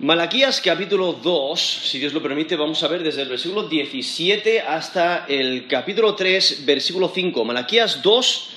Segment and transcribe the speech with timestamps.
[0.00, 5.26] Malaquías capítulo 2, si Dios lo permite, vamos a ver desde el versículo 17 hasta
[5.26, 7.44] el capítulo 3, versículo 5.
[7.44, 8.50] Malaquías 2,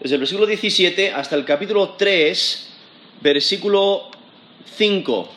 [0.00, 2.72] desde el versículo 17 hasta el capítulo 3,
[3.20, 4.10] versículo
[4.74, 5.28] 5.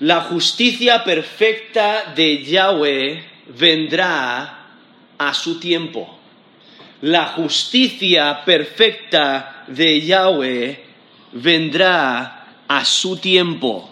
[0.00, 3.24] La justicia perfecta de Yahweh
[3.58, 4.66] vendrá
[5.16, 6.18] a su tiempo.
[7.00, 10.84] La justicia perfecta de Yahweh
[11.32, 13.89] vendrá a su tiempo.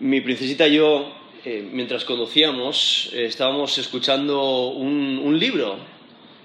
[0.00, 1.12] Mi princesita y yo,
[1.44, 5.76] eh, mientras conducíamos, eh, estábamos escuchando un, libro,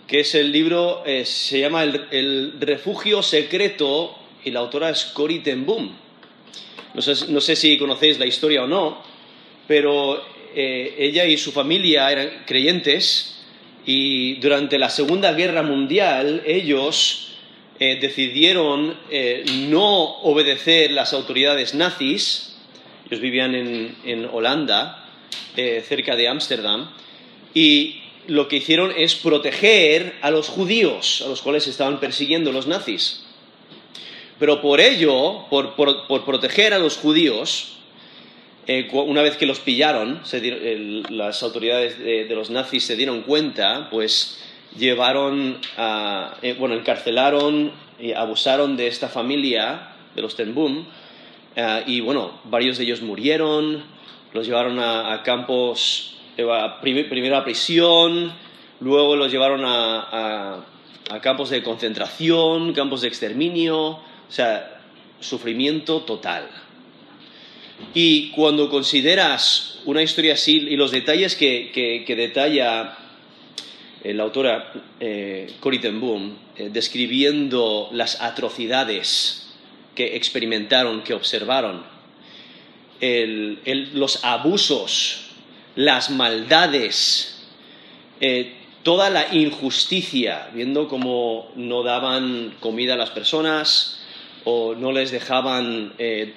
[0.08, 5.40] que es el libro, eh, se llama el, Refugio Secreto, y la autora es Cory
[5.40, 5.96] ten Boom.
[6.96, 9.04] No sé, no sé, si conocéis la historia o no,
[9.68, 10.24] pero
[10.56, 13.44] ella y su familia eran creyentes
[13.86, 17.34] y durante la Segunda Guerra Mundial ellos
[17.80, 18.96] decidieron
[19.70, 22.53] no obedecer las autoridades nazis,
[23.06, 25.06] ellos vivían en, en Holanda,
[25.56, 26.90] eh, cerca de Ámsterdam,
[27.54, 32.68] y lo que hicieron es proteger a los judíos, a los cuales estaban persiguiendo los
[32.68, 33.24] nazis.
[34.40, 37.78] Pero por ello, por, por, proteger a los judíos,
[38.68, 40.22] eh, una vez que los pillaron,
[41.10, 44.40] las autoridades de, de, los nazis se dieron cuenta, pues
[44.78, 50.88] llevaron, a, eh, bueno, encarcelaron y abusaron de esta familia, de los Ten Boom,
[51.56, 53.84] Uh, y bueno, varios de ellos murieron,
[54.34, 56.16] los llevaron a, campos,
[56.82, 58.34] primero a prisión,
[58.80, 60.66] luego los llevaron a,
[61.22, 64.82] campos de concentración, campos de exterminio, o sea,
[65.20, 66.50] sufrimiento total.
[67.94, 72.98] Y cuando consideras una historia así y los detalles que detalla
[74.04, 79.43] eh, la autora eh, Corrie ten Boom, eh, describiendo las atrocidades
[79.96, 81.84] que experimentaron, que observaron,
[83.94, 85.24] los abusos,
[85.76, 87.48] las maldades,
[88.22, 88.54] eh,
[88.84, 94.02] toda la injusticia, viendo cómo no daban comida a las personas
[94.46, 96.34] o no les dejaban eh,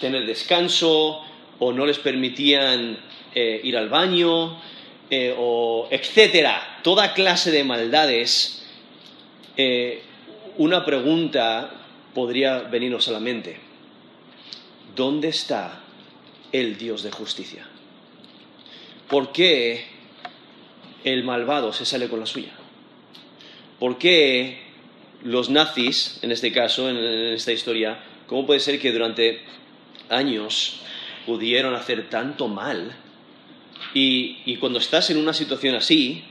[0.00, 1.20] tener descanso
[1.58, 2.98] o no les permitían
[3.34, 4.60] eh, ir al baño,
[5.36, 8.64] o etcétera, toda clase de maldades,
[10.56, 11.81] una pregunta
[12.14, 13.56] podría venirnos a la mente,
[14.94, 15.80] ¿dónde está
[16.52, 17.66] el Dios de justicia?
[19.08, 19.84] ¿Por qué
[21.04, 22.52] el malvado se sale con la suya?
[23.78, 24.60] ¿Por qué
[25.22, 29.40] los nazis, en este caso, en esta historia, cómo puede ser que durante
[30.08, 30.80] años
[31.26, 32.96] pudieron hacer tanto mal?
[33.94, 36.24] Y, y cuando estás en una situación así,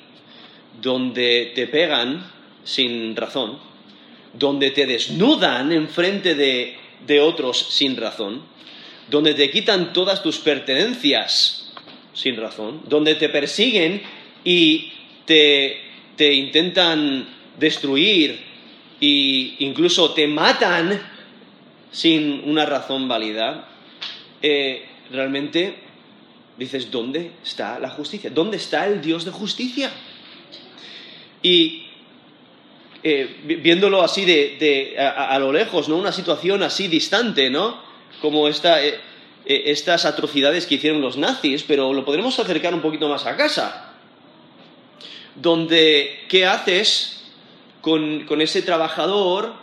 [0.81, 2.25] donde te pegan
[2.63, 3.70] sin razón,
[4.33, 8.43] donde te desnudan enfrente de, de otros sin razón,
[9.09, 11.71] donde te quitan todas tus pertenencias
[12.13, 14.01] sin razón, donde te persiguen
[14.43, 14.91] y
[15.25, 15.81] te,
[16.15, 17.27] te intentan
[17.59, 18.39] destruir
[19.01, 21.01] e incluso te matan
[21.91, 23.67] sin una razón válida,
[24.41, 25.75] eh, realmente
[26.57, 28.29] dices, ¿dónde está la justicia?
[28.29, 29.91] ¿Dónde está el Dios de justicia?
[31.41, 31.87] Y
[33.03, 35.97] eh, viéndolo así de, de a, lo lejos, ¿no?
[35.97, 37.81] Una situación así distante, ¿no?
[38.21, 38.99] Como esta, eh,
[39.45, 43.35] eh, estas atrocidades que hicieron los nazis, pero lo podremos acercar un poquito más a
[43.35, 43.95] casa.
[45.33, 47.23] Donde, ¿qué haces
[47.81, 49.53] con, con ese trabajador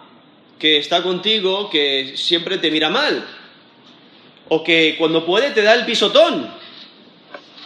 [0.58, 3.24] que está contigo, que siempre te mira mal?
[4.48, 6.50] O que cuando puede te da el pisotón.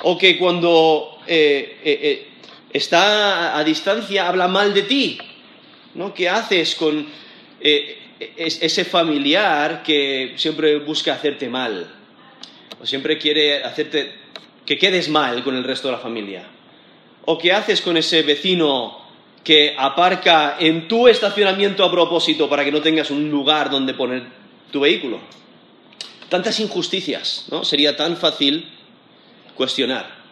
[0.03, 1.17] O que cuando
[2.73, 5.19] está a distancia habla mal de ti.
[5.95, 6.15] ¿No?
[6.15, 7.07] ¿Qué haces con
[7.61, 7.99] eh,
[8.37, 11.93] ese familiar que siempre busca hacerte mal?
[12.81, 14.13] O siempre quiere hacerte
[14.67, 16.47] que quedes mal con el resto de la familia.
[17.25, 19.01] ¿O qué haces con ese vecino
[19.45, 24.25] que aparca en tu estacionamiento a propósito para que no tengas un lugar donde poner
[24.71, 25.21] tu vehículo?
[26.29, 27.65] Tantas injusticias, ¿no?
[27.65, 28.69] Sería tan fácil
[29.55, 30.23] cuestionar.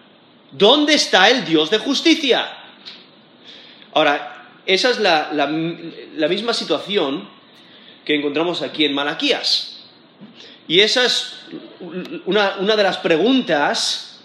[0.51, 2.51] ¿Dónde está el Dios de justicia?
[3.93, 7.29] Ahora, esa es la, la, misma situación
[8.05, 9.85] que encontramos aquí en Malaquías.
[10.69, 11.35] Y esa es
[12.27, 14.21] una, una de las preguntas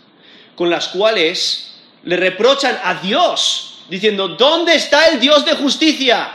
[0.55, 6.29] con las cuales le reprochan a Dios, diciendo, ¿dónde está el Dios de justicia?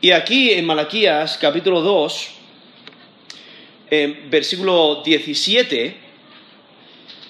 [0.00, 2.28] Y aquí en Malaquías capítulo 2,
[3.90, 5.96] eh, versículo 17,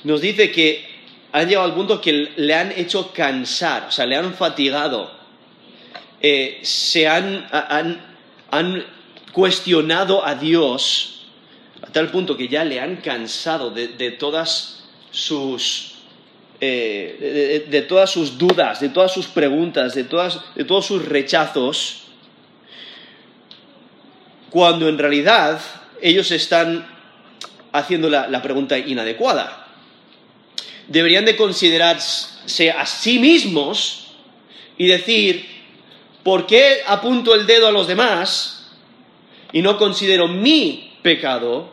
[0.05, 0.95] nos dice que
[1.41, 5.11] han llegado al punto que le han hecho cansar, o sea, le han fatigado.
[6.21, 8.00] Eh, se han, han,
[8.50, 8.85] han,
[9.33, 11.27] cuestionado a Dios
[11.87, 15.97] a tal punto que ya le han cansado de, todas sus
[16.59, 22.05] eh, de, todas sus dudas, de todas sus preguntas, de, de todos sus rechazos,
[24.49, 25.61] cuando en realidad
[26.00, 26.87] ellos están
[27.73, 29.66] haciendo la, pregunta inadecuada.
[30.88, 34.09] Deberían de considerarse a sí mismos
[34.79, 35.47] y decir,
[36.23, 38.73] ¿por qué apunto el dedo a los demás
[39.53, 41.71] y no considero mi pecado?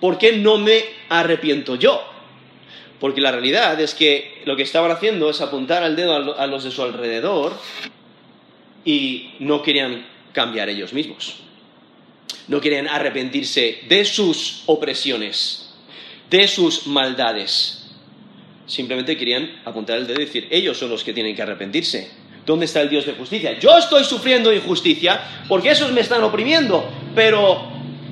[0.00, 2.02] ¿Por qué no me arrepiento yo?
[3.00, 6.64] Porque la realidad es que lo que estaban haciendo es apuntar el dedo a los
[6.64, 7.56] de su alrededor
[8.84, 11.36] y no querían cambiar ellos mismos
[12.48, 15.70] no querían arrepentirse de sus opresiones,
[16.30, 17.77] de sus maldades.
[18.68, 22.10] Simplemente querían apuntar el dedo y decir, ellos son los que tienen que arrepentirse.
[22.44, 23.58] ¿Dónde está el Dios de justicia?
[23.58, 27.62] Yo estoy sufriendo injusticia porque esos me están oprimiendo, pero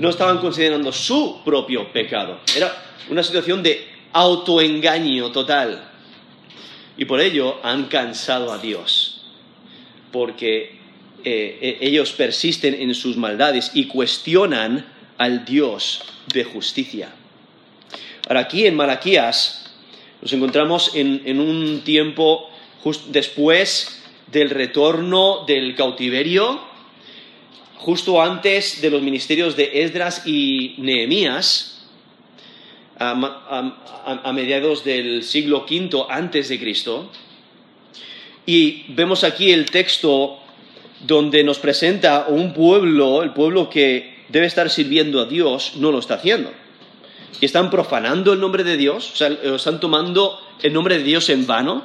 [0.01, 2.41] no estaban considerando su propio pecado.
[2.57, 2.75] Era
[3.11, 5.91] una situación de autoengaño total.
[6.97, 9.27] Y por ello han cansado a Dios,
[10.11, 10.79] porque
[11.23, 14.87] eh, eh, ellos persisten en sus maldades y cuestionan
[15.19, 17.11] al Dios de justicia.
[18.27, 19.66] Ahora aquí en Malaquías
[20.23, 22.49] nos encontramos en, un tiempo
[23.09, 24.03] después
[24.33, 26.61] del retorno del cautiverio,
[27.77, 31.85] justo antes de los ministerios de Esdras y Nehemías,
[32.99, 37.11] a, a mediados del siglo V antes de Cristo.
[38.47, 40.39] Y vemos aquí el texto
[41.01, 45.99] donde nos presenta un pueblo, el pueblo que debe estar sirviendo a Dios, no lo
[45.99, 46.53] está haciendo.
[47.41, 51.29] Y están profanando el nombre de Dios, o sea, están tomando el nombre de Dios
[51.29, 51.85] en vano.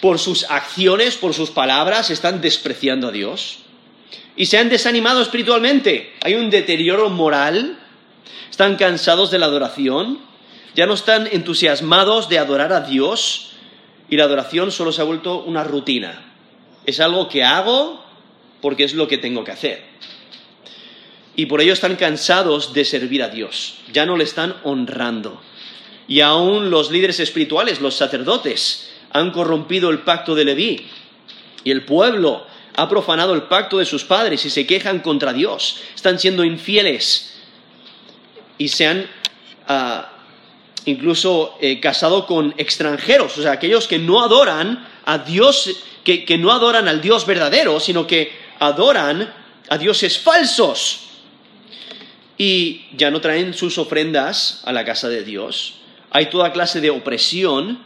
[0.00, 3.58] Por sus acciones, por sus palabras, están despreciando a Dios.
[4.36, 6.12] Y se han desanimado espiritualmente.
[6.22, 7.78] Hay un deterioro moral.
[8.50, 10.18] Están cansados de la adoración.
[10.74, 13.52] Ya no están entusiasmados de adorar a Dios.
[14.10, 16.32] Y la adoración solo se ha vuelto una rutina.
[16.84, 18.04] Es algo que hago
[18.60, 19.84] porque es lo que tengo que hacer.
[21.36, 25.40] Y por ello están cansados de servir a Dios, ya no le están honrando.
[26.06, 30.86] Y aún los líderes espirituales, los sacerdotes, han corrompido el pacto de Leví.
[31.64, 32.46] Y el pueblo
[32.76, 35.80] ha profanado el pacto de sus padres y se quejan contra Dios.
[35.94, 37.34] Están siendo infieles.
[38.58, 39.06] Y se han
[39.66, 40.12] ah,
[40.84, 45.70] incluso eh, casado con extranjeros, o sea, aquellos que no adoran a Dios,
[46.04, 49.32] que no adoran al Dios verdadero, sino que adoran
[49.70, 51.04] a dioses falsos
[52.36, 55.74] y ya no traen sus ofrendas a la casa de Dios.
[56.10, 57.78] Hay toda clase de opresión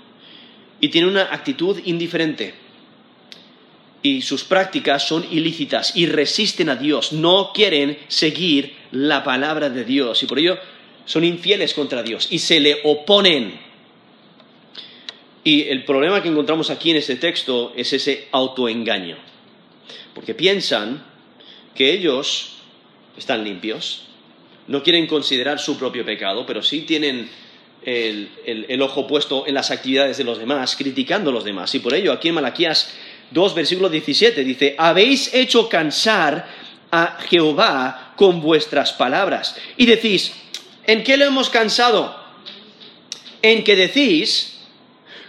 [0.80, 2.54] y tienen una actitud indiferente.
[4.02, 9.84] Y sus prácticas son ilícitas y resisten a Dios, no quieren seguir la palabra de
[9.84, 10.58] Dios y por ello
[11.04, 13.58] son infieles contra Dios y se le oponen.
[15.42, 19.28] Y el problema que encontramos aquí en este texto es ese autoengaño
[20.18, 21.04] porque piensan
[21.76, 22.54] que ellos
[23.16, 24.07] están limpios,
[24.68, 27.28] no quieren considerar su propio pecado, pero sí tienen
[27.84, 31.74] el, ojo puesto en las actividades de los demás, criticando a los demás.
[31.74, 32.94] Y por ello, aquí en Malaquías
[33.30, 36.46] 2, versículo 17, dice, habéis hecho cansar
[36.90, 39.56] a Jehová con vuestras palabras.
[39.76, 40.32] Y decís,
[40.86, 42.16] ¿en qué lo hemos cansado?
[43.40, 44.60] En que decís,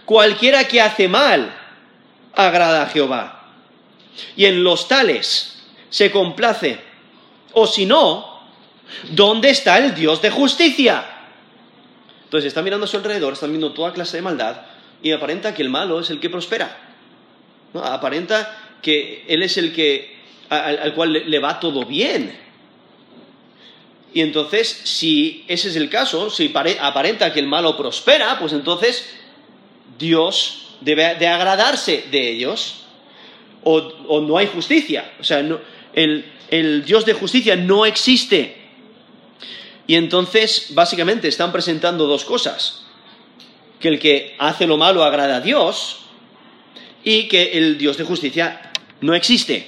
[0.04, 1.56] cualquiera que hace mal
[2.34, 3.52] agrada a Jehová
[4.36, 6.78] y en los tales se complace.
[7.52, 8.29] O si no,
[9.10, 11.04] ¿dónde está el Dios de justicia?
[12.24, 14.62] Entonces están mirando a su alrededor, están viendo toda clase de maldad
[15.02, 16.76] y aparenta que el malo es el que prospera.
[17.74, 20.18] Aparenta que él es el que
[20.48, 22.36] al, cual le, va todo bien.
[24.12, 29.08] Y entonces, si ese es el caso, si aparenta que el malo prospera, pues entonces
[29.98, 32.82] Dios debe de agradarse de ellos
[33.62, 35.12] o, no hay justicia.
[35.20, 35.38] O sea,
[35.94, 38.59] el, el Dios de justicia no existe.
[39.90, 42.84] Y entonces, básicamente, están presentando dos cosas.
[43.80, 46.02] Que el que hace lo malo agrada a Dios
[47.02, 48.70] y que el Dios de justicia
[49.00, 49.66] no existe.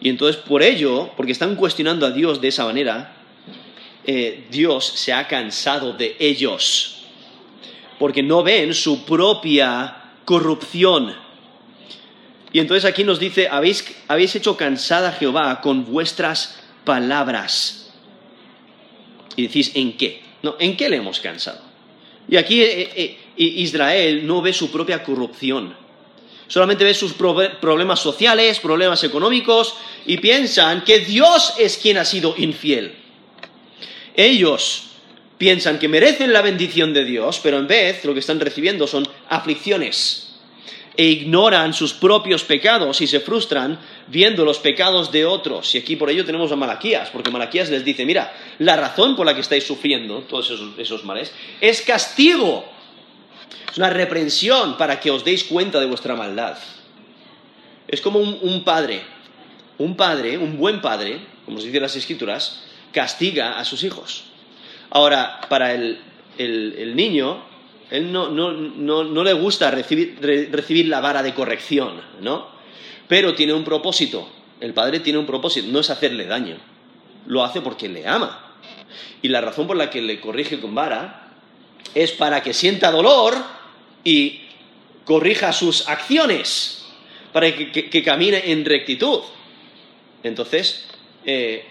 [0.00, 3.16] Y entonces, por ello, porque están cuestionando a Dios de esa manera,
[4.06, 7.02] eh, Dios se ha cansado de ellos.
[7.98, 11.16] Porque no ven su propia corrupción
[12.52, 13.84] y entonces aquí nos dice, habéis,
[14.36, 17.87] hecho cansada a Jehová con vuestras palabras.
[19.38, 20.20] Y decís, ¿en qué?
[20.42, 21.60] No, ¿en qué le hemos cansado?
[22.28, 25.76] Y aquí eh, eh, Israel no ve su propia corrupción.
[26.48, 29.76] solamente ven sus problemas sociales, problemas económicos
[30.06, 32.96] y piensan que Dios es quien ha sido infiel.
[34.16, 34.86] Ellos
[35.38, 39.06] piensan que merecen la bendición de Dios, pero en vez lo que están recibiendo son
[39.28, 40.34] aflicciones
[40.96, 43.78] e ignoran sus propios pecados y se frustran
[44.10, 45.74] viendo los pecados de otros.
[45.74, 49.26] Y aquí por ello tenemos a Malaquías, porque Malaquías les dice, mira, la razón por
[49.26, 52.64] la que estáis sufriendo todos esos, males es castigo,
[53.70, 56.58] es una reprensión para que os deis cuenta de vuestra maldad.
[57.86, 59.02] Es como un, padre,
[59.78, 64.24] un padre, un buen padre, como se dice en las escrituras, castiga a sus hijos.
[64.90, 66.00] Ahora, para el,
[66.36, 67.48] el niño,
[67.90, 72.57] él no, le gusta recibir, la vara de corrección, ¿no?
[73.08, 74.28] Pero tiene un propósito.
[74.60, 76.56] El padre tiene un propósito, no es hacerle daño.
[77.26, 78.56] Lo hace porque le ama.
[79.22, 81.32] Y la razón por la que le corrige con vara
[81.94, 83.34] es para que sienta dolor
[84.04, 84.40] y
[85.04, 86.86] corrija sus acciones,
[87.32, 89.20] para que, camine en rectitud.
[90.22, 90.86] Entonces,
[91.24, 91.64] eh,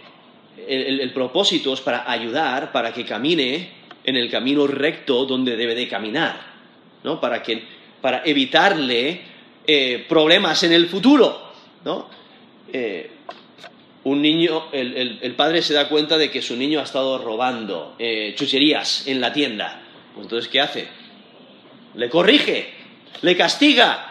[0.68, 3.78] el propósito es para ayudar, para que camine
[4.08, 6.40] en el camino recto donde debe de caminar,
[7.04, 7.20] ¿no?
[7.20, 7.62] Para, que,
[8.02, 9.22] para evitarle
[9.68, 11.52] eh, problemas en el futuro,
[11.84, 12.10] ¿no?
[12.72, 13.12] Eh,
[14.08, 18.34] un niño, el, padre se da cuenta de que su niño ha estado robando eh,
[18.38, 19.82] chucherías en la tienda.
[20.16, 20.88] Entonces, ¿qué hace?
[21.96, 22.70] Le corrige,
[23.22, 24.08] le castiga,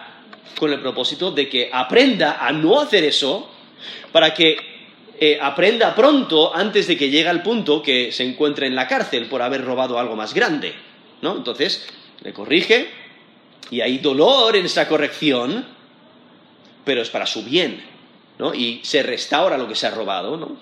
[0.58, 3.50] con el propósito de que aprenda a no hacer eso,
[4.12, 4.56] para que
[5.18, 9.26] eh, aprenda pronto antes de que llegue al punto que se encuentre en la cárcel
[9.26, 10.74] por haber robado algo más grande.
[11.22, 11.36] ¿no?
[11.36, 11.88] Entonces,
[12.22, 12.88] le corrige
[13.70, 15.64] y hay dolor en esa corrección,
[16.84, 17.82] pero es para su bien.
[18.38, 18.54] ¿no?
[18.54, 20.36] Y se restaura lo que se ha robado.
[20.36, 20.56] ¿no?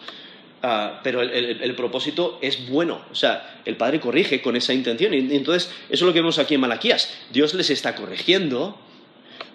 [0.62, 3.02] Ah, pero el, propósito es bueno.
[3.10, 5.12] O sea, el Padre corrige con esa intención.
[5.12, 7.14] Y, entonces, eso es lo que vemos aquí en Malaquías.
[7.30, 8.78] Dios les está corrigiendo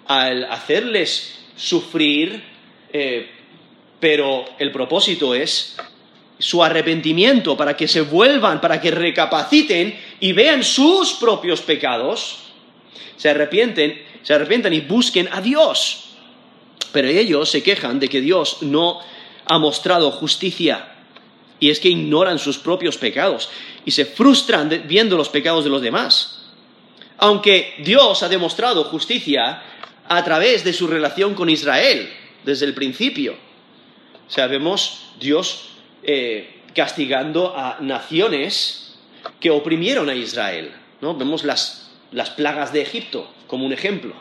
[0.06, 2.42] al hacerles sufrir
[2.92, 3.28] eh,
[4.00, 5.76] pero el propósito es
[6.38, 12.38] su arrepentimiento, para que se vuelvan, para que recapaciten y vean sus propios pecados,
[13.16, 16.10] se arrepienten, se arrepientan y busquen a Dios.
[16.92, 19.00] Pero ellos se quejan de que Dios no
[19.46, 20.94] ha mostrado justicia
[21.60, 23.50] y es que ignoran sus propios pecados
[23.84, 26.42] y se frustran viendo los pecados de los demás.
[27.18, 29.62] Aunque Dios ha demostrado justicia
[30.08, 32.10] a través de su relación con Israel
[32.44, 33.36] desde el principio.
[34.26, 34.48] O sea,
[35.18, 35.68] Dios
[36.02, 38.94] eh, castigando a naciones
[39.38, 40.72] que oprimieron a Israel.
[41.00, 41.14] ¿no?
[41.14, 41.79] Vemos las,
[42.12, 44.14] las plagas de Egipto como un ejemplo.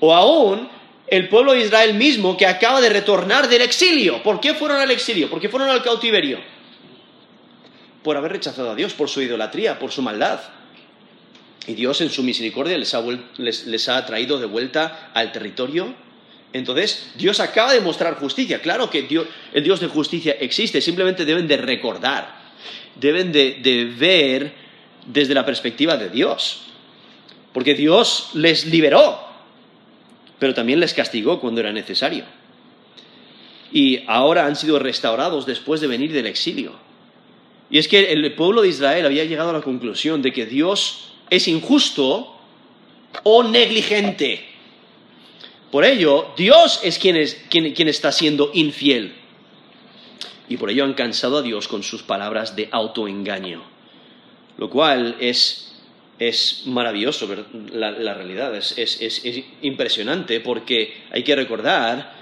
[0.00, 0.68] O aún
[1.08, 4.22] el pueblo de Israel mismo que acaba de retornar del exilio.
[4.22, 5.30] ¿Por qué fueron al exilio?
[5.30, 6.40] ¿Por qué fueron al cautiverio?
[8.02, 10.40] Por haber rechazado a Dios, por su idolatría, por su maldad.
[11.66, 13.02] Y Dios en su misericordia les ha,
[13.38, 16.06] les ha traído de vuelta al territorio
[16.56, 18.60] entonces, Dios acaba de mostrar justicia.
[18.60, 19.06] Claro que
[19.52, 22.34] el Dios de justicia existe, simplemente deben de recordar,
[22.94, 24.54] deben de, ver
[25.04, 26.62] desde la perspectiva de Dios.
[27.56, 29.18] Porque Dios les liberó,
[30.38, 32.24] pero también les castigó cuando era necesario.
[33.72, 36.72] Y ahora han sido restaurados después de venir del exilio.
[37.70, 41.14] Y es que el pueblo de Israel había llegado a la conclusión de que Dios
[41.30, 42.38] es injusto
[43.22, 44.44] o negligente.
[45.70, 47.16] Por ello, Dios es quien,
[47.88, 49.14] está siendo infiel.
[50.50, 53.62] Y por ello han cansado a Dios con sus palabras de autoengaño.
[54.58, 55.65] Lo cual es,
[56.66, 57.28] maravilloso,
[57.72, 62.12] la, realidad es, es impresionante porque hay que recordar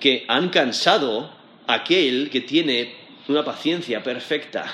[0.00, 1.30] que han cansado
[1.66, 2.94] a aquel que tiene
[3.28, 4.72] una paciencia perfecta.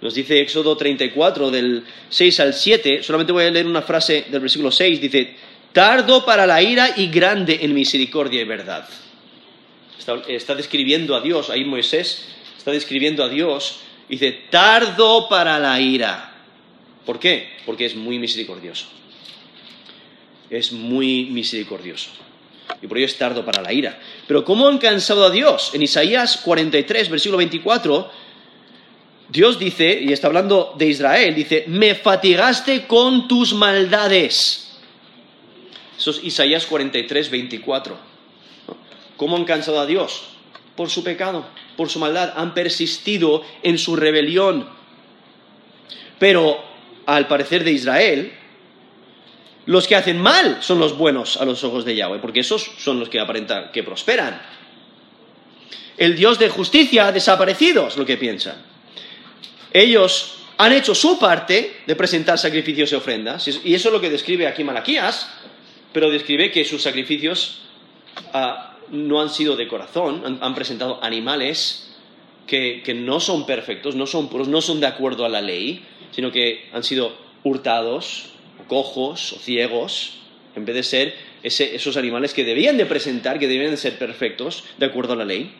[0.00, 4.40] Nos dice Éxodo 34 del 6 al 7, solamente voy a leer una frase del
[4.40, 5.34] versículo 6, dice,
[5.72, 8.86] tardo para la ira y grande en misericordia y verdad.
[10.28, 12.26] Está, describiendo a Dios, ahí Moisés
[12.58, 16.33] está describiendo a Dios, dice, tardo para la ira.
[17.04, 17.50] ¿Por qué?
[17.66, 18.86] Porque es muy misericordioso.
[20.50, 22.10] Es muy misericordioso.
[22.80, 23.98] Y por ello es tardo para la ira.
[24.26, 25.72] Pero ¿cómo han cansado a Dios?
[25.74, 28.10] En Isaías 43, versículo 24,
[29.28, 34.64] Dios dice, y está hablando de Israel, dice, me fatigaste con tus maldades
[35.98, 37.96] eso es Isaías 43, 24.
[39.16, 40.24] ¿Cómo han cansado a Dios?
[40.76, 41.46] Por su pecado,
[41.76, 42.34] por su maldad.
[42.36, 44.68] Han persistido en su rebelión.
[46.18, 46.62] Pero,
[47.06, 48.32] al parecer de Israel,
[49.66, 53.00] los que hacen mal son los buenos a los ojos de Yahweh, porque esos son
[53.00, 54.40] los que aparentan que prosperan.
[55.96, 58.56] El Dios de justicia ha desaparecido, es lo que piensan.
[59.72, 64.10] Ellos han hecho su parte de presentar sacrificios y ofrendas, y eso es lo que
[64.10, 65.28] describe aquí Malaquías,
[65.92, 67.62] pero describe que sus sacrificios
[68.32, 71.94] ah, no han sido de corazón, han, presentado animales
[72.46, 75.84] que, que no son perfectos, no son puros, no son de acuerdo a la ley,
[76.14, 78.26] sino que han sido hurtados,
[78.60, 80.14] o cojos, o ciegos,
[80.54, 84.64] en vez de ser esos animales que debían de presentar, que debían de ser perfectos,
[84.78, 85.52] de acuerdo a la ley.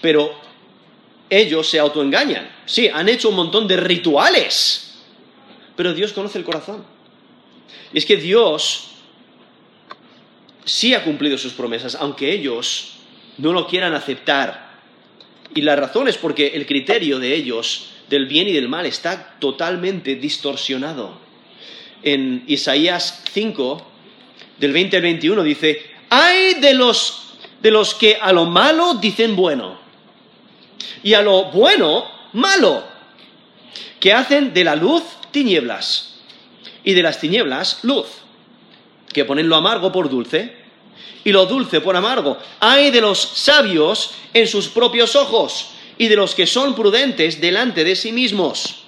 [0.00, 0.34] Pero
[1.30, 2.50] ellos se autoengañan.
[2.64, 4.98] Sí, han hecho un montón de rituales,
[5.76, 6.84] pero Dios conoce el corazón.
[7.92, 8.88] Y es que Dios
[10.64, 12.94] sí ha cumplido sus promesas, aunque ellos
[13.38, 14.80] no lo quieran aceptar.
[15.54, 19.36] Y la razón es porque el criterio de ellos del bien y del mal está
[19.38, 21.18] totalmente distorsionado.
[22.02, 23.86] En Isaías 5,
[24.58, 29.34] del 20 al 21, dice, hay de los, de los que a lo malo dicen
[29.34, 29.78] bueno,
[31.02, 32.84] y a lo bueno malo,
[33.98, 36.20] que hacen de la luz tinieblas,
[36.84, 38.06] y de las tinieblas luz,
[39.12, 40.54] que ponen lo amargo por dulce,
[41.24, 42.38] y lo dulce por amargo.
[42.60, 47.84] Hay de los sabios en sus propios ojos, y de los que son prudentes delante
[47.84, 48.84] de sí mismos.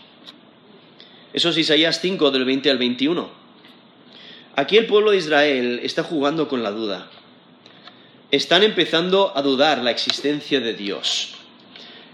[1.32, 3.30] Eso es Isaías 5 del 20 al 21.
[4.56, 7.10] Aquí el pueblo de Israel está jugando con la duda.
[8.30, 11.34] Están empezando a dudar la existencia de Dios.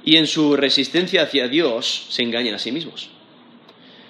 [0.04, 3.08] Y en su resistencia hacia Dios se engañan a sí mismos.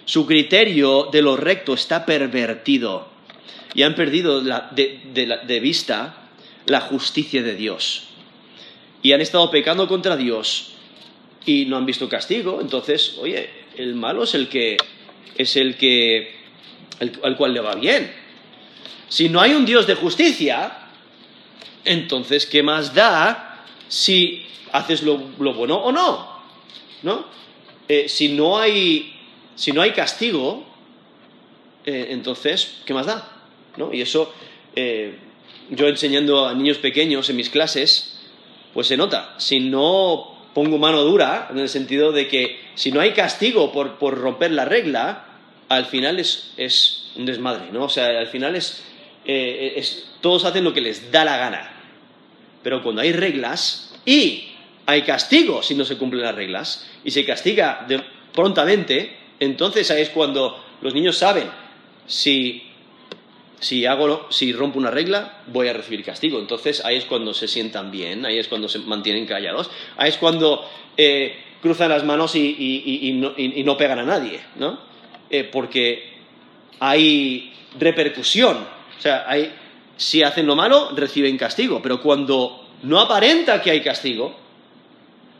[0.04, 3.08] Su criterio de lo recto está pervertido
[3.74, 6.28] y han perdido de vista
[6.66, 8.04] la justicia de Dios.
[9.02, 10.73] Y han estado pecando contra Dios
[11.46, 12.60] y no han visto castigo.
[12.60, 14.76] Entonces, oye, el malo es el que
[15.36, 16.34] es el que
[17.22, 18.12] al cual le va bien.
[19.08, 20.88] Si no hay un Dios de justicia,
[21.84, 26.34] entonces ¿qué más da si haces lo, lo bueno o no?
[27.02, 27.26] ¿No?
[27.88, 29.12] Eh, si no hay
[29.56, 30.64] si no hay castigo,
[31.84, 33.42] eh, entonces ¿qué más da?
[33.76, 33.92] ¿No?
[33.92, 34.32] Y eso
[34.74, 35.16] eh,
[35.70, 38.18] yo enseñando a niños pequeños en mis clases,
[38.72, 39.34] pues se nota.
[39.38, 43.96] Si no pongo mano dura, en el sentido de que si no hay castigo por,
[43.98, 45.24] por romper la regla,
[45.68, 47.84] al final es, es un desmadre, ¿no?
[47.84, 48.82] O sea, al final es,
[49.24, 51.70] eh, es- todos hacen lo que les da la gana.
[52.62, 54.48] Pero cuando hay reglas y
[54.86, 57.86] hay castigo si no se cumplen las reglas y se castiga
[58.32, 61.48] prontamente, entonces ahí es cuando los niños saben
[62.06, 62.62] si
[63.64, 66.38] si hago si rompo una regla voy a recibir castigo.
[66.38, 70.18] Entonces ahí es cuando se sientan bien ahí es cuando se mantienen callados ahí es
[70.18, 74.04] cuando eh, cruzan las manos y, y- y- y no, y- y no pegan a
[74.04, 74.78] nadie no
[75.30, 76.12] Eh, porque
[76.80, 78.56] hay repercusión.
[78.98, 79.50] O sea hay
[79.96, 84.36] si hacen lo malo reciben castigo pero cuando no aparenta que hay castigo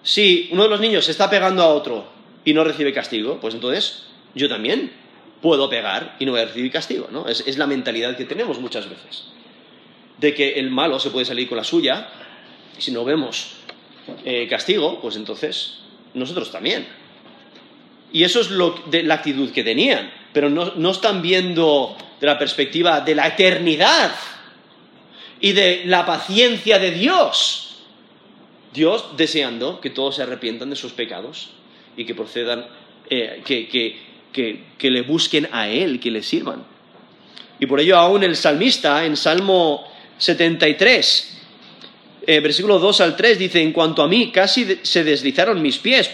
[0.02, 2.06] si uno de los niños se está pegando a otro
[2.44, 4.92] y no recibe castigo, pues entonces yo también
[5.44, 7.28] puedo pegar y no voy a recibir castigo, ¿no?
[7.28, 9.24] Es, es la mentalidad que tenemos muchas veces.
[10.16, 12.08] De que el malo se puede salir con la suya,
[12.78, 13.50] y si no vemos
[14.24, 15.80] eh, castigo, pues entonces
[16.14, 16.86] nosotros también.
[18.10, 22.26] Y eso es lo, de la actitud que tenían, pero no, no están viendo de
[22.26, 24.14] la perspectiva de la eternidad
[25.40, 27.82] y de la paciencia de Dios.
[28.72, 31.50] Dios deseando que todos se arrepientan de sus pecados
[31.98, 32.64] y que procedan,
[33.10, 36.62] eh, que, que- que- le busquen a Él, que le sirvan.
[37.58, 39.82] Y por ello aún el salmista en Salmo
[40.18, 41.38] 73,
[42.26, 46.10] eh, versículo 2 al 3 dice, en cuanto a mí, casi se deslizaron mis pies,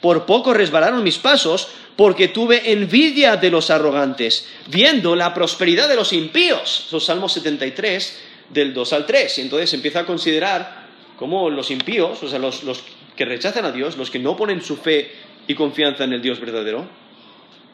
[0.00, 5.96] por poco resbalaron mis pasos, porque tuve envidia de los arrogantes, viendo la prosperidad de
[5.96, 6.84] los impíos.
[6.88, 9.38] Eso es Salmo 73, del 2 al 3.
[9.38, 12.82] Y entonces empieza a considerar cómo los impíos, o sea, los, los
[13.16, 15.12] que rechazan a Dios, los que no ponen su fe
[15.46, 16.86] y confianza en el Dios verdadero,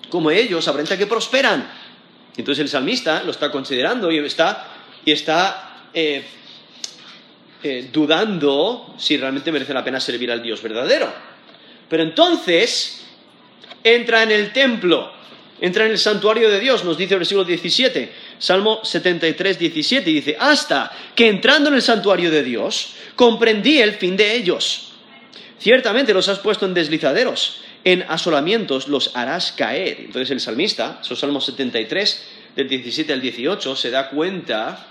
[0.09, 1.69] como ellos aparenta que prosperan.
[2.37, 4.69] Entonces el salmista lo está considerando y está,
[5.05, 6.23] y está eh,
[7.63, 11.13] eh, dudando si realmente merece la pena servir al Dios verdadero.
[11.89, 13.05] Pero entonces
[13.83, 15.13] entra en el templo,
[15.61, 20.15] entra en el santuario de Dios, nos dice el versículo 17, Salmo 73, 17, y
[20.15, 24.93] dice, hasta que entrando en el santuario de Dios, comprendí el fin de ellos.
[25.59, 29.99] Ciertamente los has puesto en deslizaderos, en asolamientos los harás caer.
[30.01, 34.89] Entonces el salmista, esos Salmos 73, del 17 al 18, se da cuenta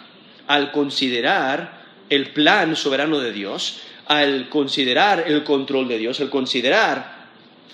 [0.48, 7.26] al considerar el plan soberano de Dios, al considerar el control de Dios, al considerar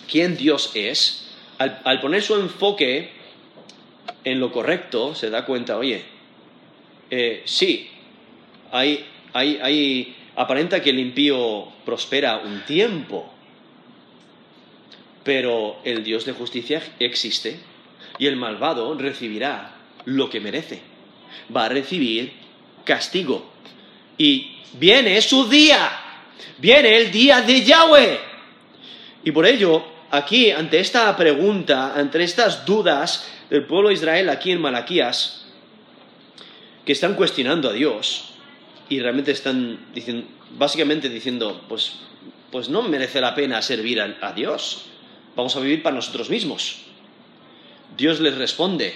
[0.10, 1.30] quién Dios es,
[1.60, 3.12] al, al poner su enfoque
[4.24, 6.04] en lo correcto, se da cuenta, oye,
[7.12, 7.92] eh, sí,
[8.72, 13.32] hay, hay, hay, aparenta que el impío prospera un tiempo,
[15.24, 17.60] pero el Dios de justicia existe
[18.18, 20.82] y el malvado recibirá lo que merece.
[21.56, 22.34] va a recibir
[22.84, 23.52] castigo.
[24.18, 25.90] Y viene su día,
[26.58, 28.20] viene el día de Yahweh.
[29.24, 34.52] Y por ello, aquí, ante esta pregunta, ante estas dudas del pueblo de Israel aquí
[34.52, 35.46] en Malaquías,
[36.86, 38.34] que están cuestionando a Dios
[38.90, 41.94] y realmente están diciendo, básicamente diciendo, pues,
[42.52, 44.86] pues no merece la pena servir a, Dios,
[45.36, 46.78] vamos a vivir para nosotros mismos.
[47.98, 48.96] Dios les responde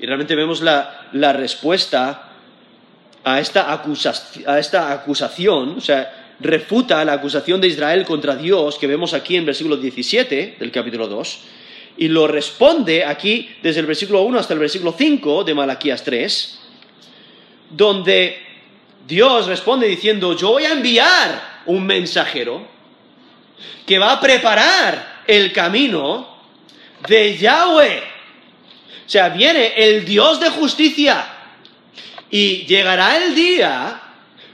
[0.00, 2.30] y realmente vemos la, la respuesta
[3.24, 3.82] a esta,
[4.46, 9.36] a esta acusación, o sea, refuta la acusación de Israel contra Dios que vemos aquí
[9.36, 11.38] en versículo 17 del capítulo 2,
[11.98, 16.60] y lo responde aquí desde el versículo 1 hasta el versículo 5 de Malaquías 3,
[17.70, 18.38] donde
[19.06, 22.66] Dios responde diciendo, yo voy a enviar un mensajero
[23.84, 26.28] que va a preparar el camino
[27.08, 28.02] de Yahweh.
[29.06, 31.26] O sea, viene el Dios de justicia
[32.30, 34.00] y llegará el día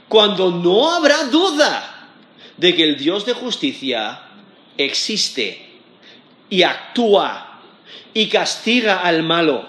[0.07, 2.09] cuando no habrá duda
[2.57, 4.21] de que el Dios de justicia
[4.77, 5.79] existe
[6.49, 7.61] y actúa
[8.13, 9.67] y castiga al malo.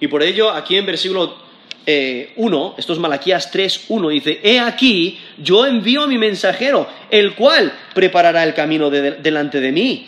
[0.00, 1.49] Y por ello, aquí en versículo
[1.86, 6.86] 1, eh, esto es Malaquías 3, 1, dice, He aquí, yo envío a mi mensajero,
[7.10, 10.06] el cual preparará el camino delante de mí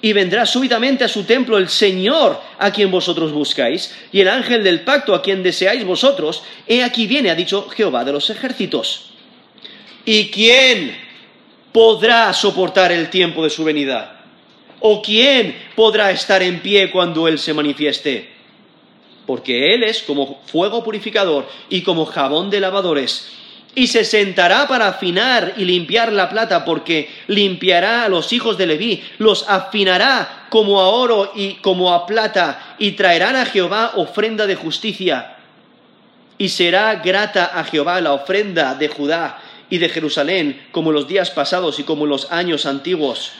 [0.00, 4.64] y vendrá súbitamente a su templo el Señor a quien vosotros buscáis, y el ángel
[4.64, 9.12] del pacto a quien deseáis vosotros, he aquí viene, ha dicho Jehová de los ejércitos.
[10.04, 10.96] ¿Y quién
[11.70, 14.24] podrá soportar el tiempo de su venida?
[14.80, 18.31] ¿O quién podrá estar en pie cuando Él se manifieste?
[19.26, 23.30] Porque Él es como fuego purificador y como jabón de lavadores
[23.74, 28.66] y se sentará para afinar y limpiar la plata, porque limpiará a los hijos de
[28.66, 34.46] Leví, los afinará como a oro y como a plata, y traerán a Jehová ofrenda
[34.46, 35.36] de justicia.
[36.36, 41.30] Y será grata a Jehová la ofrenda de Judá y de Jerusalén, como los días
[41.30, 43.32] pasados y como los años antiguos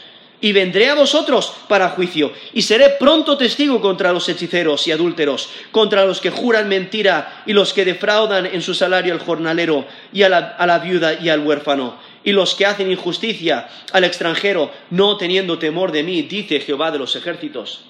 [0.42, 5.48] y vendré a vosotros para juicio, y seré pronto testigo contra los hechiceros y adúlteros,
[5.70, 10.24] contra los que juran mentira y los que defraudan en su salario al jornalero y
[10.24, 15.60] a la, viuda y al huérfano, y los que hacen injusticia al extranjero, no teniendo
[15.60, 17.84] temor de mí, dice Jehová de los ejércitos.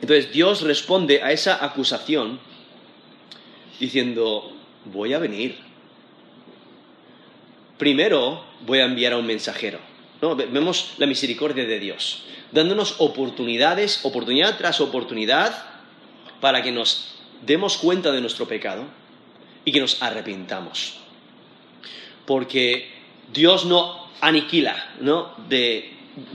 [0.00, 2.38] Entonces Dios responde a esa acusación
[3.80, 4.52] diciendo,
[4.84, 5.58] voy a venir.
[7.78, 9.91] Primero voy a enviar a un mensajero
[10.22, 15.66] Vemos la misericordia de Dios, dándonos oportunidades, oportunidad tras oportunidad,
[16.40, 18.84] para que nos demos cuenta de nuestro pecado
[19.64, 20.98] y que nos arrepintamos.
[22.24, 22.88] Porque
[23.32, 25.34] Dios no aniquila, ¿no?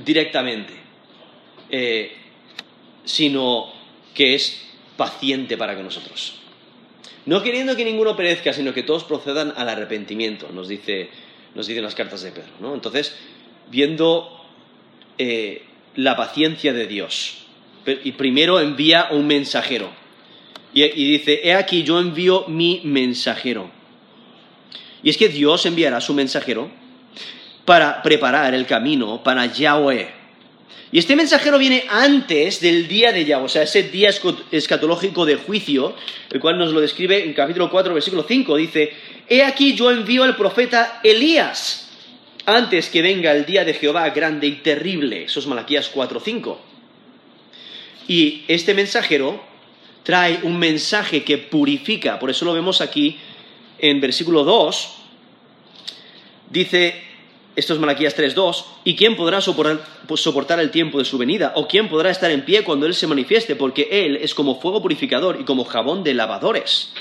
[0.04, 0.73] directamente,
[1.69, 2.13] eh,
[3.06, 3.71] sino
[4.13, 4.63] que es
[4.97, 6.39] paciente para con nosotros.
[7.26, 11.10] No queriendo que ninguno perezca, sino que todos procedan al arrepentimiento, nos dice,
[11.56, 12.52] nos dicen las cartas de Pedro.
[12.60, 12.73] ¿no?
[12.73, 13.15] Entonces,
[13.69, 14.38] viendo
[15.17, 15.63] eh,
[15.95, 17.39] la paciencia de Dios.
[18.03, 19.89] Y primero envía un mensajero.
[20.73, 23.71] Y, dice, he aquí yo envío mi mensajero.
[25.01, 26.69] Y es que Dios enviará su mensajero
[27.65, 30.10] para preparar el camino para Yahweh.
[30.91, 34.10] Y este mensajero viene antes del día de Yahweh, o sea, ese día
[34.51, 35.95] escatológico de juicio,
[36.30, 38.56] el cual nos lo describe en capítulo 4, versículo 5.
[38.58, 38.93] Dice,
[39.27, 41.87] he aquí yo envío al profeta Elías
[42.47, 45.25] antes que venga el día de Jehová grande y terrible.
[45.25, 46.57] Eso es Malaquías 4.5.
[48.07, 49.43] Y este mensajero
[50.03, 53.19] trae un mensaje que purifica, por eso lo vemos aquí
[53.79, 54.95] en versículo 2.
[56.49, 57.03] Dice,
[57.57, 61.51] esto es Malaquías 3.2, ¿y quién podrá soportar, soportar el tiempo de su venida?
[61.55, 63.57] ¿O quién podrá estar en pie cuando Él se manifieste?
[63.57, 66.93] Porque Él es como fuego purificador y como jabón de lavadores.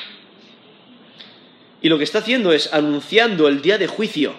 [1.81, 4.35] Y lo que está haciendo es anunciando el día de juicio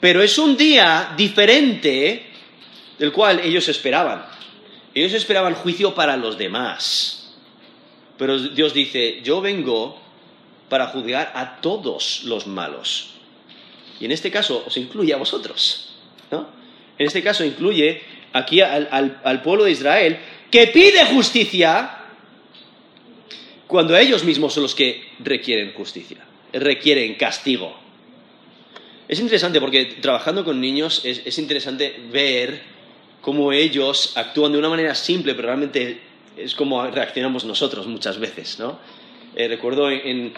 [0.00, 2.26] pero es un día diferente
[2.98, 4.24] del cual ellos esperaban.
[4.94, 7.34] Ellos esperaban juicio para los demás.
[8.18, 10.00] Pero Dios dice, yo vengo
[10.68, 13.10] para juzgar a todos los malos.
[14.00, 15.94] Y en este caso os incluye a vosotros.
[16.30, 16.48] ¿no?
[16.98, 20.18] En este caso incluye aquí al, pueblo de Israel
[20.50, 21.96] que pide justicia
[23.66, 26.18] cuando ellos mismos son los que requieren justicia,
[26.52, 27.78] requieren castigo.
[29.10, 32.62] Es interesante porque trabajando con niños es, interesante ver
[33.20, 35.98] cómo ellos actúan de una manera simple, pero realmente
[36.36, 38.78] es como reaccionamos nosotros muchas veces, ¿no?
[39.34, 40.32] Eh, recuerdo en,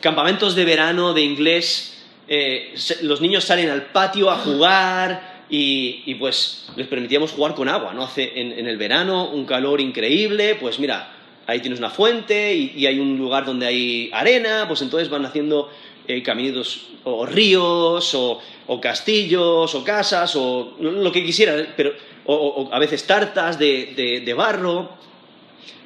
[0.00, 6.68] campamentos de verano de inglés, eh, los niños salen al patio a jugar y, pues
[6.76, 8.04] les permitíamos jugar con agua, ¿no?
[8.04, 11.12] Hace en, el verano un calor increíble, pues mira,
[11.46, 15.70] ahí tienes una fuente y, hay un lugar donde hay arena, pues entonces van haciendo
[16.06, 18.40] eh, caminos o ríos o,
[18.80, 21.92] castillos o casas o lo que quisieran, pero,
[22.26, 24.90] o, a veces tartas de, barro,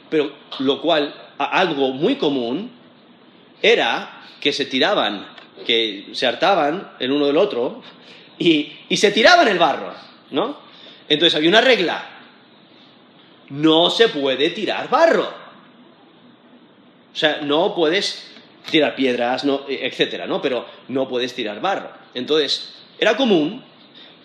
[0.09, 2.71] pero lo cual, algo muy común
[3.63, 5.27] era que se tiraban,
[5.67, 7.83] que se hartaban el uno del otro
[8.39, 9.95] y, y se tiraban el barro,
[10.31, 10.59] ¿no?
[11.09, 12.05] Entonces había una regla,
[13.51, 15.33] no se puede tirar barro.
[17.13, 18.29] O sea, no puedes
[18.71, 20.41] tirar piedras, no, etcétera, ¿no?
[20.41, 21.91] Pero no puedes tirar barro.
[22.15, 23.63] Entonces, era común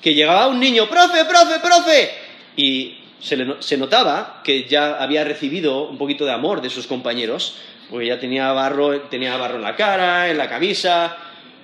[0.02, 2.12] que llegaba un niño, profe, profe, profe,
[2.58, 7.56] y se, notaba que ya había recibido un poquito de amor de sus compañeros,
[7.90, 11.16] porque ya tenía barro, tenía barro en la cara, en la camisa.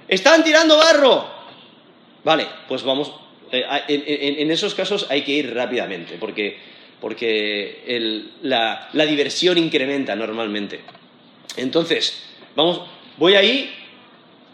[0.08, 1.28] ¡Están tirando barro!
[2.24, 3.12] Vale, pues vamos.
[3.52, 6.58] Eh, en, esos casos hay que ir rápidamente, porque,
[8.42, 10.82] la diversión incrementa normalmente.
[11.58, 12.29] Entonces,
[12.60, 12.82] vamos,
[13.17, 13.74] voy ahí,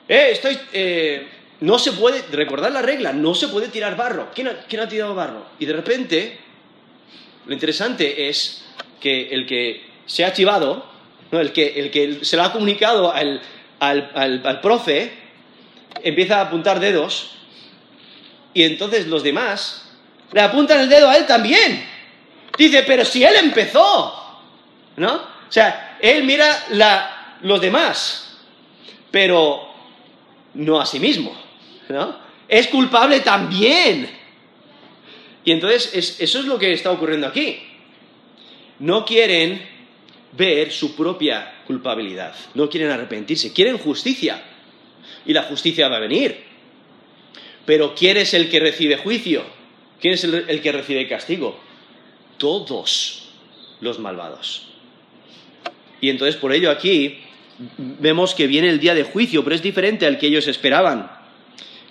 [0.07, 1.27] eh, estoy, eh,
[1.61, 4.29] no se puede, recordar la regla, no se puede tirar barro.
[4.33, 5.45] ¿Quién ha, tirado barro?
[5.59, 6.37] Y de repente,
[7.45, 8.63] lo interesante es
[8.99, 10.85] que el que se ha chivado,
[11.31, 13.41] el, que, se lo ha comunicado al,
[13.79, 15.11] al profe,
[16.03, 17.31] empieza a apuntar dedos
[18.53, 19.89] y entonces los demás
[20.31, 21.85] le apuntan el dedo a él también.
[22.57, 24.39] Dice, pero si él empezó,
[24.97, 25.13] ¿no?
[25.13, 26.67] O sea, él mira
[27.41, 28.37] los demás,
[29.11, 29.67] pero
[30.53, 31.35] no a sí mismo.
[32.47, 34.09] Es culpable también.
[35.43, 37.59] Y entonces eso es lo que está ocurriendo aquí.
[38.79, 39.61] No quieren
[40.31, 44.41] ver su propia culpabilidad, no quieren arrepentirse, quieren justicia.
[45.25, 46.43] Y la justicia va a venir.
[47.65, 49.43] Pero ¿quién es el que recibe juicio?
[49.99, 51.59] ¿Quién es el que recibe castigo?
[52.37, 53.29] Todos
[53.81, 54.67] los malvados.
[56.01, 57.19] Y entonces por ello aquí
[57.77, 61.11] vemos que viene el día de juicio, pero es diferente al que ellos esperaban.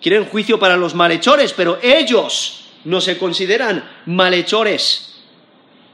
[0.00, 5.22] Quieren juicio para los malhechores, pero ellos no se consideran malhechores.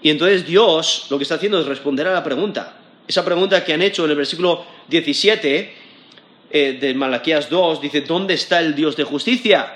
[0.03, 2.77] Y entonces Dios lo que está haciendo es responder a la pregunta.
[3.07, 5.75] Esa pregunta que han hecho en el versículo 17
[6.53, 9.73] eh, de Malaquías 2 dice, ¿dónde está el Dios de justicia?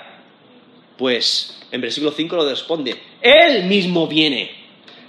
[0.97, 4.51] Pues en versículo 5 lo responde, Él mismo viene.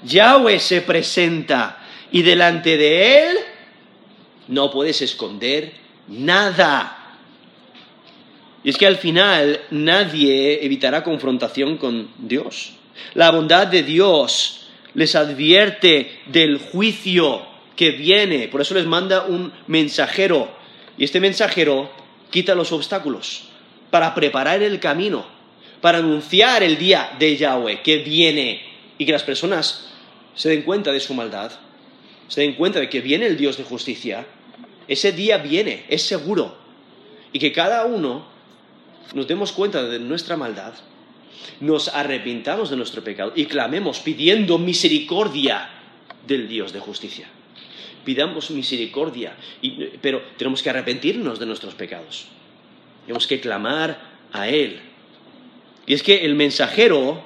[0.05, 3.37] Yahweh se presenta y delante de Él
[4.49, 5.73] no puedes esconder
[6.09, 7.19] nada.
[8.63, 12.73] Y es que al final nadie evitará confrontación con Dios.
[13.15, 17.43] La bondad de Dios les advierte del juicio
[17.77, 18.49] que viene.
[18.49, 20.51] Por eso les manda un mensajero.
[20.99, 21.91] Y este mensajero
[22.31, 23.45] quita los obstáculos
[23.91, 25.27] para preparar el camino,
[25.81, 28.63] para anunciar el día de Yahweh que viene
[28.99, 29.89] y que las personas
[30.35, 31.53] se den cuenta de su maldad
[32.29, 34.27] se den cuenta de que viene el Dios de justicia,
[34.89, 36.57] ese día viene, es seguro.
[37.33, 38.27] Y que cada uno
[39.15, 40.75] nos demos cuenta de nuestra maldad,
[41.61, 45.69] nos arrepintamos de nuestro pecado y clamemos pidiendo misericordia
[46.27, 47.29] del Dios de justicia.
[48.05, 49.37] Pidamos misericordia,
[50.01, 52.27] pero tenemos que arrepentirnos de nuestros pecados.
[53.05, 54.01] Tenemos que clamar
[54.33, 54.81] a Él.
[55.87, 57.23] Y es que el mensajero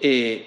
[0.00, 0.46] eh,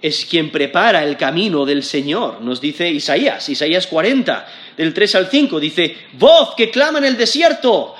[0.00, 5.26] es quien prepara el camino del Señor, nos dice Isaías, Isaías 40, del 3 al
[5.28, 7.94] 5, dice, voz que clama en el desierto,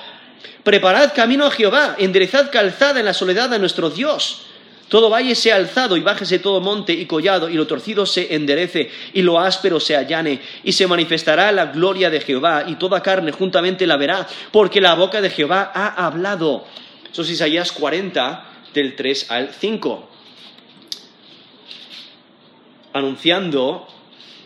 [0.63, 4.45] preparad camino a Jehová, enderezad calzada en la soledad a nuestro Dios.
[4.87, 8.89] Todo valle sea alzado y bájese todo monte y collado, y lo torcido se enderece,
[9.13, 13.31] y lo áspero se allane, y se manifestará la gloria de Jehová, y toda carne
[13.31, 16.65] juntamente la verá, porque la boca de Jehová ha hablado.
[17.11, 20.08] Eso es Isaías 40, del 3 al 5
[22.93, 23.87] anunciando,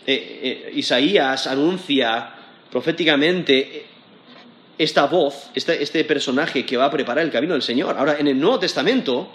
[0.06, 2.34] eh, eh, Isaías anuncia
[2.70, 3.86] proféticamente
[4.78, 7.96] esta voz, este, este personaje que va a preparar el camino del Señor.
[7.98, 9.30] Ahora, en el Nuevo Testamento,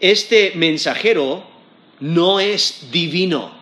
[0.00, 1.44] este mensajero
[2.00, 3.52] no es divino,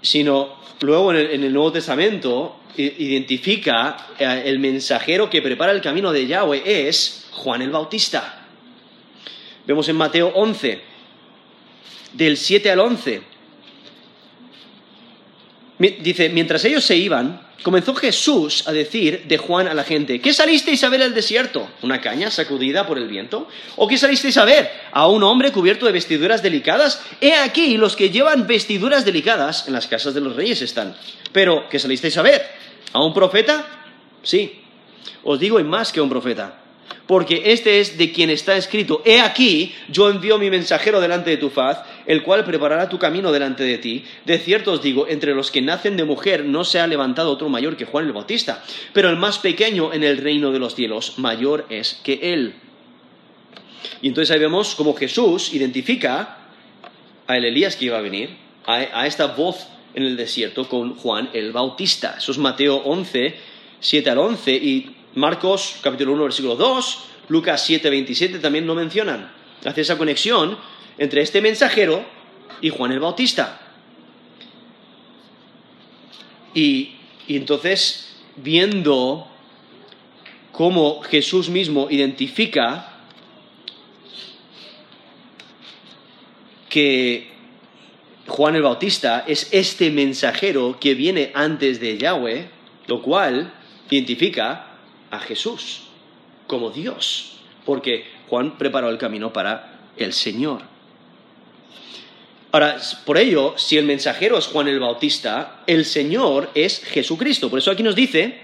[0.00, 6.26] sino luego en el, Nuevo Testamento identifica eh, el mensajero que prepara el camino de
[6.26, 8.46] Yahweh es Juan el Bautista.
[9.66, 10.91] Vemos en Mateo 11,
[12.12, 13.22] del 7 al 11.
[15.78, 20.32] Dice, mientras ellos se iban, comenzó Jesús a decir de Juan a la gente, ¿qué
[20.32, 21.68] salisteis a ver el desierto?
[21.82, 23.48] ¿Una caña sacudida por el viento?
[23.76, 24.70] ¿O qué salisteis a ver?
[24.92, 27.02] ¿A un hombre cubierto de vestiduras delicadas?
[27.20, 30.96] He aquí, los que llevan vestiduras delicadas en las casas de los reyes están.
[31.32, 32.42] Pero, ¿qué salisteis a ver?
[32.92, 33.66] ¿A un profeta?
[34.22, 34.60] Sí.
[35.24, 36.61] Os digo, y más que un profeta.
[37.12, 41.36] Porque este es de quien está escrito, he aquí, yo envío mi mensajero delante de
[41.36, 44.02] tu faz, el cual preparará tu camino delante de ti.
[44.24, 47.50] De cierto os digo, entre los que nacen de mujer no se ha levantado otro
[47.50, 51.18] mayor que Juan el Bautista, pero el más pequeño en el reino de los cielos
[51.18, 52.54] mayor es que él.
[54.00, 56.38] Y entonces ahí vemos cómo Jesús identifica
[57.26, 58.30] a el Elías que iba a venir,
[58.64, 62.14] a, esta voz en el desierto con Juan el Bautista.
[62.16, 63.36] Eso es Mateo 11,
[63.80, 69.30] 7 al 11 y Marcos capítulo 1 versículo 2, Lucas 7, 27 también lo mencionan.
[69.64, 70.56] Hace esa conexión
[70.96, 72.04] entre este mensajero
[72.60, 73.60] y Juan el Bautista.
[76.54, 76.92] Y,
[77.26, 79.28] y entonces, viendo
[80.52, 82.88] cómo Jesús mismo identifica
[86.70, 87.30] que
[88.26, 92.48] Juan el Bautista es este mensajero que viene antes de Yahweh,
[92.86, 93.52] lo cual
[93.90, 94.71] identifica
[95.12, 95.82] a Jesús
[96.48, 100.62] como Dios, porque Juan preparó el camino para el Señor.
[102.50, 107.48] Ahora, por ello, si el mensajero es Juan el Bautista, el Señor es Jesucristo.
[107.48, 108.40] Por eso aquí nos dice,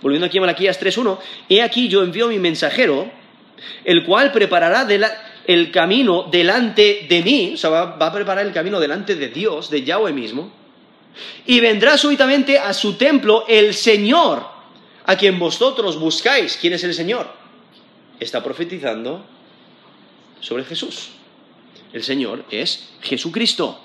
[0.00, 3.10] volviendo aquí a Malaquías 3.1, he aquí yo envío mi mensajero,
[3.84, 4.86] el cual preparará
[5.46, 9.68] el camino delante de mí, o sea, va, a preparar el camino delante de Dios,
[9.68, 10.50] de Yahweh mismo,
[11.44, 14.51] y vendrá súbitamente a su templo el Señor,
[15.06, 16.56] a quien vosotros buscáis.
[16.60, 17.28] ¿Quién es el Señor?
[18.20, 19.24] Está profetizando
[20.40, 21.10] sobre Jesús.
[21.92, 23.80] El Señor es Jesucristo.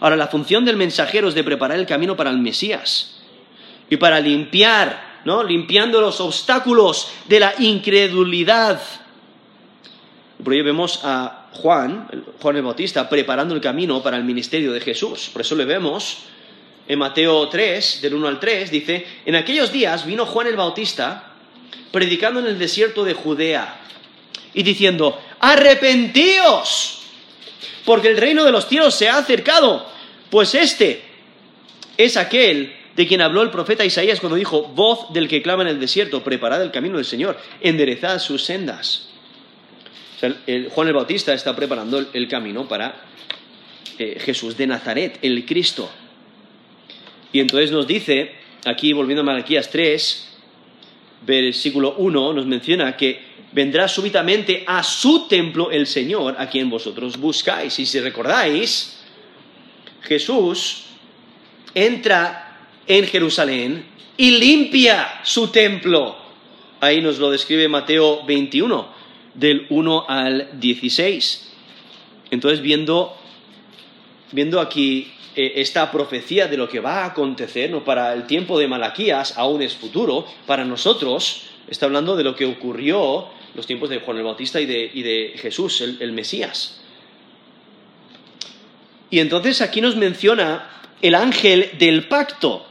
[0.00, 3.20] Ahora, la función del mensajero es de preparar el camino para el Mesías
[3.88, 5.42] y para limpiar, ¿no?
[5.42, 8.80] Limpiando los obstáculos de la incredulidad
[10.42, 12.08] por ello vemos a Juan,
[12.40, 15.30] Juan el Bautista, preparando el camino para el ministerio de Jesús.
[15.32, 16.18] Por eso le vemos
[16.88, 21.32] en Mateo 3, del 1 al 3, dice, en aquellos días vino Juan el Bautista
[21.90, 23.80] predicando en el desierto de Judea
[24.54, 27.02] y diciendo, arrepentíos,
[27.84, 29.86] porque el reino de los cielos se ha acercado,
[30.30, 31.02] pues este
[31.96, 35.68] es aquel de quien habló el profeta Isaías cuando dijo, voz del que clama en
[35.68, 39.08] el desierto, preparad el camino del Señor, enderezad sus sendas.
[40.70, 43.02] Juan el Bautista está preparando el, camino para
[43.98, 45.90] eh, Jesús de Nazaret, el Cristo.
[47.32, 48.32] Y entonces nos dice,
[48.64, 50.28] aquí volviendo a Malaquías 3,
[51.26, 53.20] versículo 1, nos menciona que
[53.52, 57.78] vendrá súbitamente a su templo el Señor a quien vosotros buscáis.
[57.78, 58.98] Y si recordáis,
[60.02, 60.84] Jesús
[61.74, 63.84] entra en Jerusalén
[64.16, 66.16] y limpia su templo.
[66.80, 68.88] Ahí nos lo describe Mateo 21
[69.34, 71.52] del 1 al 16.
[72.30, 73.16] Entonces, viendo,
[74.32, 77.84] viendo aquí eh, esta profecía de lo que va a acontecer, ¿no?
[77.84, 82.46] para el tiempo de Malaquías aún es futuro, para nosotros está hablando de lo que
[82.46, 86.80] ocurrió los tiempos de Juan el Bautista y de, Jesús, el, el Mesías.
[89.10, 90.70] Y entonces aquí nos menciona
[91.02, 92.66] el ángel del pacto.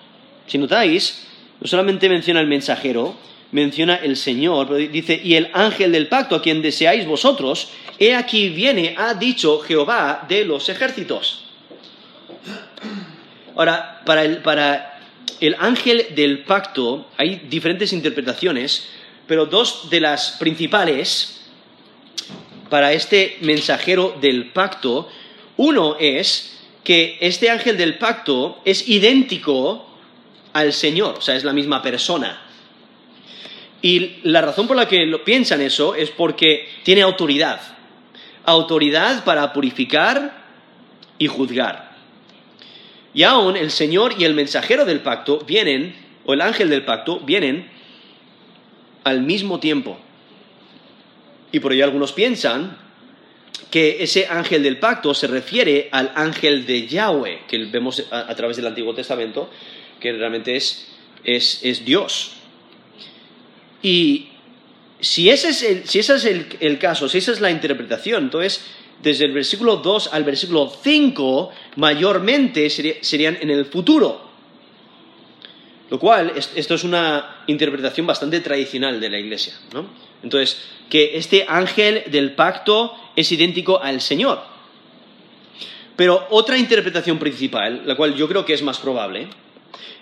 [0.48, 1.28] Si notáis,
[1.62, 3.16] no solamente menciona el mensajero,
[3.52, 8.16] menciona el Señor, pero dice, y el ángel del pacto a quien deseáis vosotros, he
[8.16, 11.45] aquí viene, ha dicho Jehová de los ejércitos.
[13.56, 15.00] Ahora, para el, para
[15.40, 18.88] el ángel del pacto hay diferentes interpretaciones,
[19.28, 21.42] pero dos de las principales
[22.70, 25.10] para este mensajero del pacto,
[25.58, 29.88] uno es que este ángel del pacto es idéntico
[30.54, 32.42] al Señor, o sea, es la misma persona.
[33.82, 37.62] Y la razón por la que lo piensan eso es porque tiene autoridad.
[38.46, 40.46] Autoridad para purificar
[41.18, 41.85] y juzgar.
[43.16, 47.22] Y aún el Señor y el mensajero del pacto vienen, o el ángel del pacto,
[47.22, 47.68] vienen
[49.04, 49.98] al mismo tiempo.
[51.52, 52.78] Y por ello algunos piensan
[53.72, 58.58] que ese ángel del pacto se refiere al ángel de Yahweh, que vemos a, través
[58.58, 59.50] del Antiguo Testamento,
[60.00, 60.88] que realmente es,
[61.24, 62.34] es Dios.
[63.82, 64.30] Y
[65.00, 68.66] si ese es el, si ese es el, caso, si esa es la interpretación, entonces
[69.02, 74.26] desde el versículo 2 al versículo 5 mayormente serían en el futuro.
[75.90, 79.54] Lo cual, esto es una interpretación bastante tradicional de la iglesia.
[79.74, 79.86] ¿no?
[80.24, 80.60] Entonces,
[80.90, 84.42] que este ángel del pacto es idéntico al Señor.
[85.96, 89.28] Pero otra interpretación principal, la cual yo creo que es más probable,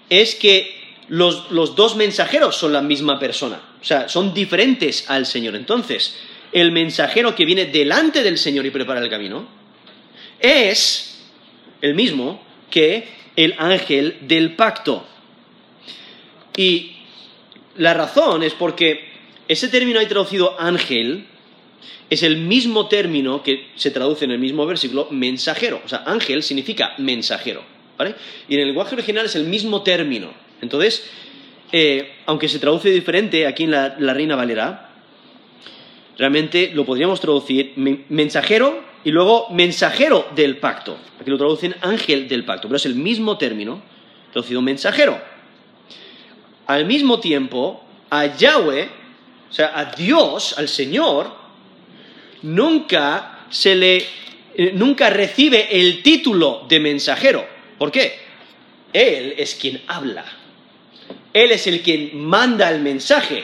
[0.10, 5.56] es que los, dos mensajeros son la misma persona, o sea, son diferentes al Señor.
[5.56, 6.18] Entonces,
[6.54, 9.48] el mensajero que viene delante del Señor y prepara el camino
[10.40, 11.20] es
[11.82, 15.06] el mismo que el ángel del pacto.
[16.56, 16.98] Y
[17.78, 19.10] la razón es porque
[19.48, 21.26] ese término ahí traducido ángel
[22.10, 25.82] es el mismo término que se traduce en el mismo versículo mensajero.
[25.84, 27.64] O sea, ángel significa mensajero.
[28.48, 30.34] Y en el lenguaje original es el mismo término.
[30.62, 31.10] Entonces,
[31.72, 34.93] eh, aunque se traduce diferente aquí en la, la Reina Valera,
[36.18, 37.74] realmente lo podríamos traducir
[38.10, 40.98] mensajero y luego mensajero del pacto.
[41.20, 43.82] Aquí lo traducen ángel del pacto, pero es el mismo término
[44.32, 45.20] traducido mensajero.
[46.68, 48.90] Al mismo tiempo, a Yahweh,
[49.50, 51.32] o sea, a Dios, al Señor,
[52.42, 54.06] nunca se le
[54.56, 57.46] eh, nunca recibe el título de mensajero.
[57.78, 58.20] ¿Por qué?
[58.92, 60.26] Él es quien habla.
[61.34, 63.44] Él es el quien manda el mensaje.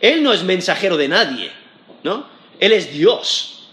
[0.00, 1.50] Él no es mensajero de nadie,
[2.02, 2.26] ¿no?
[2.58, 3.68] Él es Dios.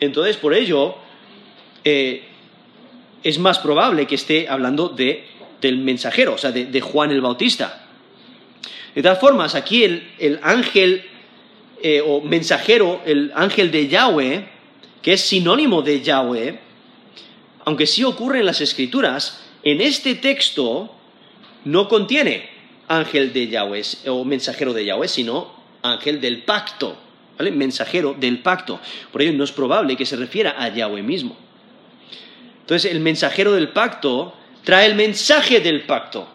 [0.00, 0.96] Entonces, por ello,
[1.84, 2.24] eh,
[3.22, 5.24] es más probable que esté hablando de,
[5.60, 7.86] del mensajero, o sea, de, Juan el Bautista.
[8.94, 11.04] De todas formas, aquí el, ángel
[11.82, 14.48] eh, o mensajero, el ángel de Yahweh,
[15.00, 16.58] que es sinónimo de Yahweh,
[17.64, 20.94] aunque sí ocurre en las escrituras, en este texto
[21.64, 22.48] no contiene
[22.88, 25.52] ángel de Yahweh o mensajero de Yahweh, sino
[25.82, 26.96] ángel del pacto,
[27.38, 27.50] ¿vale?
[27.50, 28.80] Mensajero del pacto.
[29.10, 31.36] Por ello no es probable que se refiera a Yahweh mismo.
[32.60, 36.28] Entonces el mensajero del pacto trae el mensaje del pacto.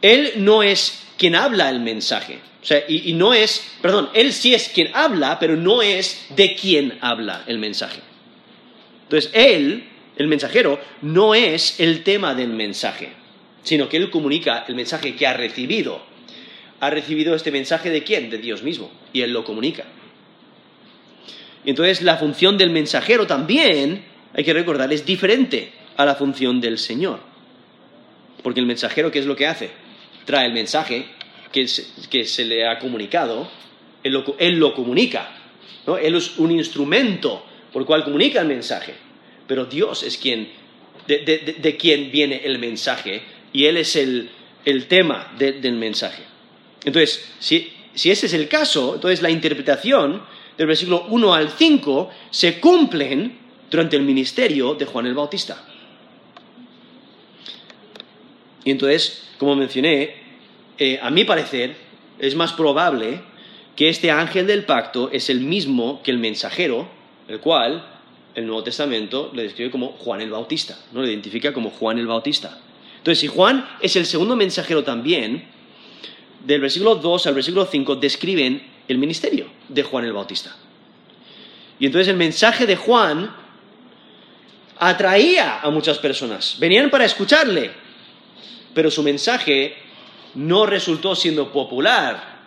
[0.00, 2.40] Él no es quien habla el mensaje.
[2.62, 6.54] O sea, y, no es, perdón, él sí es quien habla, pero no es de
[6.54, 8.00] quien habla el mensaje.
[9.04, 13.12] Entonces, él, el mensajero, no es el tema del mensaje
[13.68, 16.00] sino que Él comunica el mensaje que ha recibido.
[16.80, 18.30] ¿Ha recibido este mensaje de quién?
[18.30, 18.90] De Dios mismo.
[19.12, 19.84] Y Él lo comunica.
[21.64, 26.78] Entonces la función del mensajero también, hay que recordar, es diferente a la función del
[26.78, 27.20] Señor.
[28.42, 29.70] Porque el mensajero, ¿qué es lo que hace?
[30.24, 31.06] Trae el mensaje
[31.52, 33.50] que se, le ha comunicado,
[34.02, 34.12] él
[34.58, 35.30] lo, comunica.
[36.00, 38.94] Él es un instrumento por el cual comunica el mensaje.
[39.46, 40.48] Pero Dios es quien,
[41.06, 43.22] de quien viene el mensaje
[43.52, 44.30] y Él es el,
[44.88, 46.22] tema del mensaje.
[46.84, 50.22] Entonces, si, ese es el caso, entonces la interpretación
[50.56, 53.38] del versículo 1 al 5 se cumplen
[53.70, 55.64] durante el ministerio de Juan el Bautista.
[58.64, 60.14] Y entonces, como mencioné,
[60.78, 61.76] eh, a mi parecer
[62.18, 63.20] es más probable
[63.76, 66.88] que este ángel del pacto es el mismo que el mensajero,
[67.28, 67.86] el cual
[68.34, 72.06] el Nuevo Testamento le describe como Juan el Bautista, no le identifica como Juan el
[72.06, 72.58] Bautista.
[72.96, 75.48] Entonces, si Juan es el segundo mensajero también,
[76.48, 80.56] del versículo 2 al versículo 5 describen el ministerio de Juan el Bautista.
[81.78, 83.30] Y entonces el mensaje de Juan
[84.78, 87.70] atraía a muchas personas, venían para escucharle,
[88.72, 89.74] pero su mensaje
[90.36, 92.38] no resultó siendo popular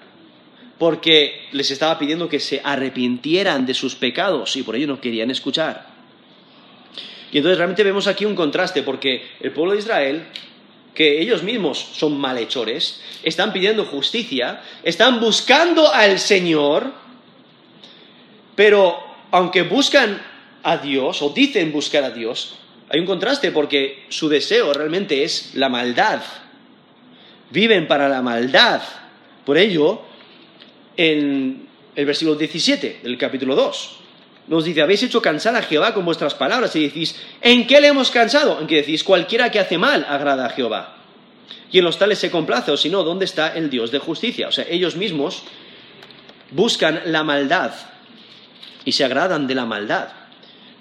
[0.79, 5.29] porque les estaba pidiendo que se arrepintieran de sus pecados y por ello no querían
[5.29, 5.91] escuchar.
[7.31, 10.25] Y entonces realmente vemos aquí un contraste, porque el pueblo de Israel,
[10.93, 16.91] que ellos mismos son malhechores, están pidiendo justicia, están buscando al Señor,
[18.55, 18.99] pero
[19.31, 20.21] aunque buscan
[20.63, 22.55] a Dios o dicen buscar a Dios,
[22.89, 26.21] hay un contraste porque su deseo realmente es la maldad.
[27.49, 28.81] Viven para la maldad.
[29.45, 30.01] Por ello,
[30.97, 34.00] en el versículo 17 del capítulo 2,
[34.51, 37.87] nos dice, habéis hecho cansar a Jehová con vuestras palabras y decís, ¿en qué le
[37.87, 38.59] hemos cansado?
[38.59, 40.97] En que decís, cualquiera que hace mal agrada a Jehová.
[41.71, 44.49] Y en los tales se complace, o si no, ¿dónde está el Dios de justicia?
[44.49, 45.43] O sea, ellos mismos
[46.51, 47.71] buscan la maldad
[48.83, 50.09] y se agradan de la maldad.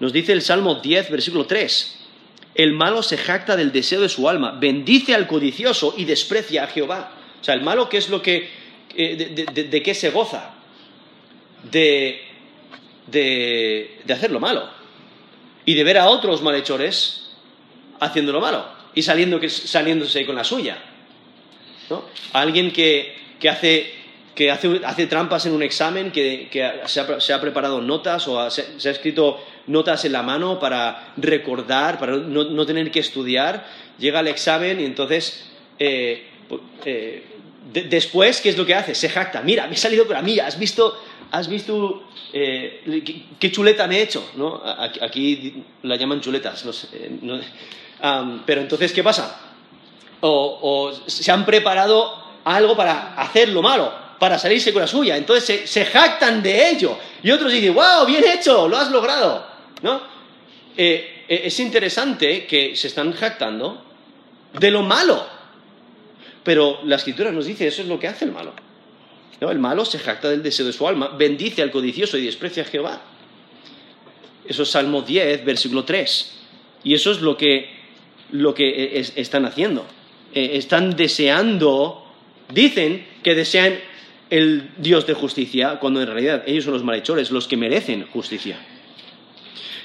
[0.01, 1.97] Nos dice el Salmo 10, versículo 3,
[2.57, 6.67] el malo se jacta del deseo de su alma, bendice al codicioso y desprecia a
[6.67, 7.13] Jehová.
[7.41, 8.51] O sea, el malo, ¿qué es lo que,
[8.97, 10.55] eh, de qué se goza?
[11.71, 12.30] De
[13.11, 14.69] de, hacer lo malo
[15.65, 17.31] y de ver a otros malhechores
[18.01, 20.79] haciendo lo malo y saliendo, saliéndose con la suya.
[21.89, 22.05] ¿no?
[22.33, 23.17] Alguien que,
[23.49, 23.93] hace,
[24.35, 26.49] que hace, trampas en un examen, que,
[26.87, 32.17] se, ha, preparado notas o se, ha escrito notas en la mano para recordar, para
[32.17, 33.67] no, tener que estudiar,
[33.99, 36.27] llega al examen y entonces eh,
[36.85, 37.25] eh,
[37.73, 38.95] después, ¿qué es lo que hace?
[38.95, 40.99] Se jacta, mira, me he salido con la mía, has visto
[41.31, 44.31] ¿has visto eh, qué, chuleta me he hecho?
[44.37, 44.63] ¿no?
[44.65, 46.89] Aquí la llaman chuletas, no sé,
[48.47, 49.39] pero entonces, ¿qué pasa?
[50.21, 52.15] O, se han preparado
[52.45, 56.97] algo para hacer lo malo, para salirse con la suya, entonces se, jactan de ello.
[57.23, 59.47] Y otros dicen, wow, bien hecho, lo has logrado.
[59.83, 60.01] ¿no?
[60.77, 63.83] Eh, eh, es interesante que se están jactando
[64.59, 65.27] de lo malo.
[66.43, 68.53] Pero la escritura nos dice, eso es lo que hace el malo.
[69.41, 72.67] El malo se jacta del deseo de su alma, bendice al codicioso y desprecia a
[72.67, 73.01] Jehová.
[74.47, 76.33] Eso es Salmo 10, versículo 3.
[76.85, 77.71] Y eso es lo que,
[78.33, 79.87] lo que están haciendo.
[80.35, 82.05] Eh, están deseando,
[82.53, 83.79] dicen que desean
[84.29, 88.59] el Dios de justicia, cuando en realidad ellos son los malhechores, los que merecen justicia.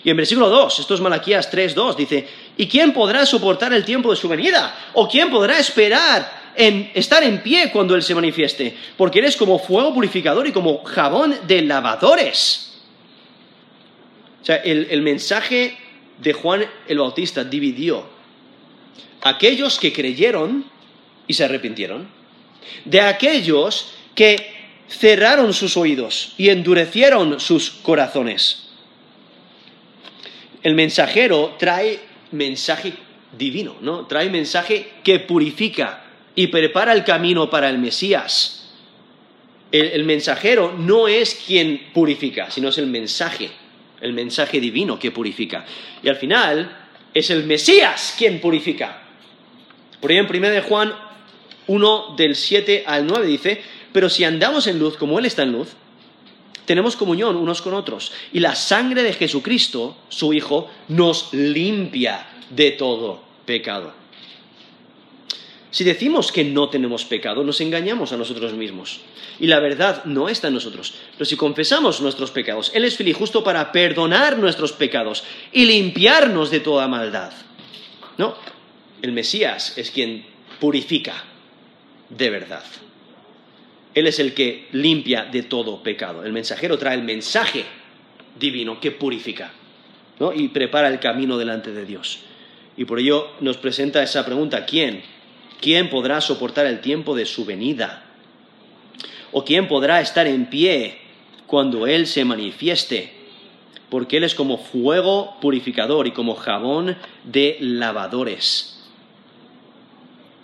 [0.03, 2.27] Y en versículo 2, esto es Malaquías 3.2, dice,
[2.57, 4.91] ¿y quién podrá soportar el tiempo de su venida?
[4.93, 8.75] ¿O quién podrá esperar en estar en pie cuando Él se manifieste?
[8.97, 12.81] Porque eres como fuego purificador y como jabón de lavadores.
[14.41, 15.77] O sea, el, el mensaje
[16.19, 18.05] de Juan el Bautista dividió
[19.21, 20.65] aquellos que creyeron
[21.27, 22.07] y se arrepintieron,
[22.85, 24.53] de aquellos que
[24.87, 28.67] cerraron sus oídos y endurecieron sus corazones.
[30.61, 31.99] El mensajero trae
[32.31, 32.93] mensaje
[33.37, 34.05] divino, ¿no?
[34.05, 36.04] Trae mensaje que purifica
[36.35, 38.69] y prepara el camino para el Mesías.
[39.71, 43.49] El, mensajero no es quien purifica, sino es el mensaje,
[43.99, 45.65] el mensaje divino que purifica.
[46.01, 49.01] Y al final es el Mesías quien purifica.
[49.99, 50.93] Por ejemplo, en 1 de Juan
[51.67, 53.61] 1 del 7 al 9 dice,
[53.91, 55.69] pero si andamos en luz como Él está en luz,
[56.65, 58.11] tenemos comunión unos con otros.
[58.33, 64.04] Y la sangre de Jesucristo, su Hijo, nos limpia de todo pecado.
[65.75, 69.01] Si decimos que no tenemos pecado, nos engañamos a nosotros mismos.
[69.41, 70.93] Y la verdad no está en nosotros.
[71.11, 75.65] Pero si confesamos nuestros pecados, Él es fiel y justo para perdonar nuestros pecados y
[75.65, 77.33] limpiarnos de toda maldad.
[78.17, 78.37] No,
[79.01, 80.25] el Mesías es quien
[80.61, 81.25] purifica
[82.07, 82.63] de verdad.
[83.93, 86.23] Él es el que limpia de todo pecado.
[86.23, 87.65] El mensajero trae el mensaje
[88.39, 89.51] divino que purifica
[90.35, 92.19] y prepara el camino delante de Dios.
[92.77, 95.14] Y por ello nos presenta esa pregunta, ¿quién?
[95.61, 98.03] ¿Quién podrá soportar el tiempo de su venida?
[99.31, 100.97] ¿O quién podrá estar en pie
[101.47, 103.13] cuando Él se manifieste?
[103.89, 108.75] Porque Él es como fuego purificador y como jabón de lavadores.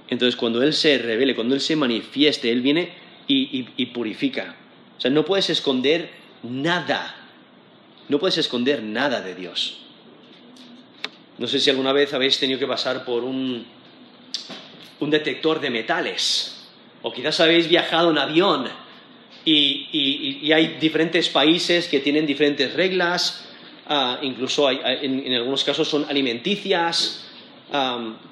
[0.09, 2.91] Entonces cuando Él se revele, cuando Él se manifieste, Él viene
[3.27, 4.55] y, purifica.
[4.97, 6.09] O sea, no puedes esconder
[6.43, 7.15] nada.
[8.09, 9.77] No puedes esconder nada de Dios.
[11.37, 13.65] No sé si alguna vez habéis tenido que pasar por un,
[15.01, 16.69] un detector de metales.
[17.01, 18.69] O quizás habéis viajado en avión
[19.43, 23.45] y, hay diferentes países que tienen diferentes reglas.
[23.87, 27.25] Ah, incluso en, algunos casos son alimenticias.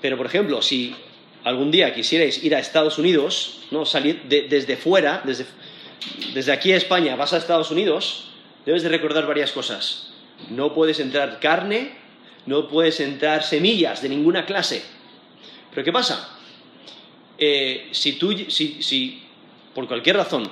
[0.02, 0.96] pero, por ejemplo, si
[1.44, 3.86] algún día quisierais ir a Estados Unidos, ¿no?
[3.86, 5.46] salir desde fuera, desde,
[6.34, 8.30] desde aquí a España, vas a Estados Unidos,
[8.66, 10.14] debes de recordar varias cosas.
[10.50, 11.96] No puedes entrar carne,
[12.46, 14.84] no puedes entrar semillas de ninguna clase.
[15.72, 16.39] Pero ¿qué pasa?
[17.40, 19.24] Eh, si tú, si, si
[19.74, 20.50] por cualquier razón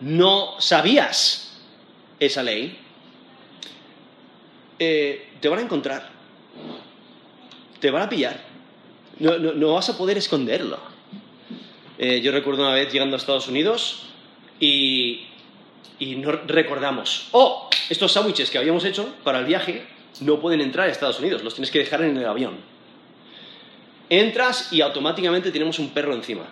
[0.00, 1.58] no sabías
[2.20, 2.78] esa ley,
[4.78, 6.10] eh, te van a encontrar,
[7.80, 8.48] te van a pillar
[9.18, 10.78] no, vas a poder esconderlo.
[11.98, 14.04] Eh, yo recuerdo una vez llegando a Estados Unidos
[14.60, 15.26] y,
[15.98, 19.84] y no recordamos, oh, estos sándwiches que habíamos hecho para el viaje
[20.20, 22.56] no pueden entrar a Estados Unidos, los tienes que dejar en el avión.
[24.10, 26.46] Entras y automáticamente tenemos un perro encima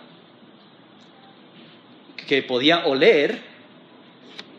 [2.27, 3.41] que podía oler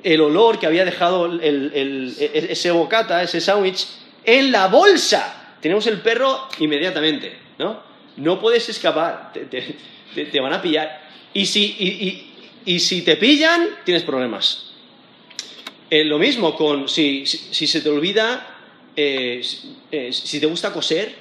[0.03, 3.87] el olor que había dejado ese bocata, ese sándwich,
[4.25, 5.57] en la bolsa.
[5.61, 7.89] Tenemos el perro inmediatamente, ¿no?
[8.19, 11.09] no puedes escapar, te, van a pillar.
[11.33, 12.33] Y si,
[12.79, 14.73] si, te pillan, tienes problemas.
[15.91, 18.57] Eh, lo mismo con si, se te olvida,
[18.95, 19.41] eh,
[19.91, 21.15] eh, si te gusta coser,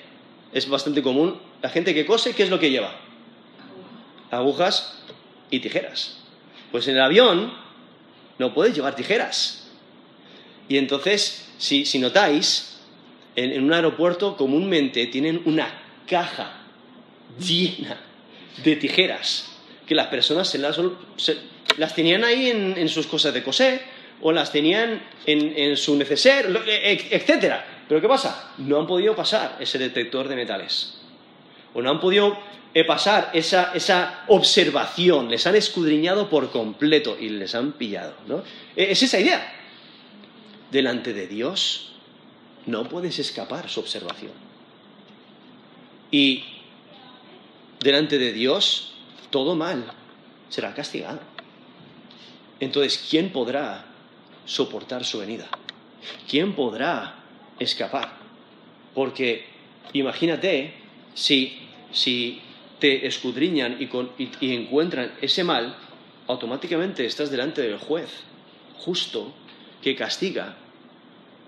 [0.51, 1.39] es bastante común.
[1.61, 2.93] La gente que cose, ¿qué es lo que lleva?
[4.31, 4.99] Agujas
[5.49, 6.17] y tijeras.
[6.71, 7.53] Pues en el avión
[8.37, 9.67] no puedes llevar tijeras.
[10.69, 12.79] Y entonces, si, notáis,
[13.35, 15.67] en un aeropuerto comúnmente tienen una
[16.07, 16.61] caja
[17.39, 17.97] llena
[18.63, 20.79] de tijeras que las personas se las,
[21.77, 23.81] las tenían ahí en, sus cosas de coser
[24.21, 27.55] o las tenían en, su neceser, etc.
[27.87, 28.53] Pero ¿qué pasa?
[28.57, 30.96] No han podido pasar ese detector de metales.
[31.77, 32.35] O no han podido
[32.73, 35.29] eh, pasar esa, esa observación.
[35.29, 38.15] Les han escudriñado por completo y les han pillado.
[38.25, 38.41] ¿no?
[38.75, 39.53] E, es esa idea.
[40.71, 41.93] Delante de Dios
[42.65, 44.31] no puedes escapar su observación.
[46.09, 46.43] Y
[47.79, 48.93] delante de Dios,
[49.29, 49.85] todo mal
[50.49, 51.19] será castigado.
[52.59, 53.85] Entonces, ¿quién podrá
[54.45, 55.47] soportar su venida?
[56.27, 57.19] ¿Quién podrá
[57.59, 58.17] escapar?
[58.95, 59.45] Porque
[59.93, 60.73] imagínate
[61.17, 62.41] si, si
[62.79, 65.77] te escudriñan y, encuentran ese mal,
[66.27, 68.09] automáticamente estás delante del juez
[68.77, 69.33] justo
[69.81, 70.55] que castiga.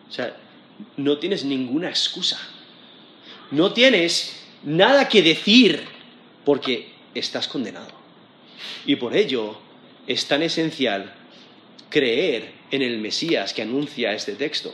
[0.08, 0.36] O sea,
[0.98, 2.40] no tienes ninguna excusa.
[3.52, 5.86] No tienes nada que decir
[6.46, 7.92] porque estás condenado.
[8.86, 9.58] Y por ello
[10.08, 11.14] es tan esencial
[11.90, 14.74] creer en el Mesías que anuncia este texto.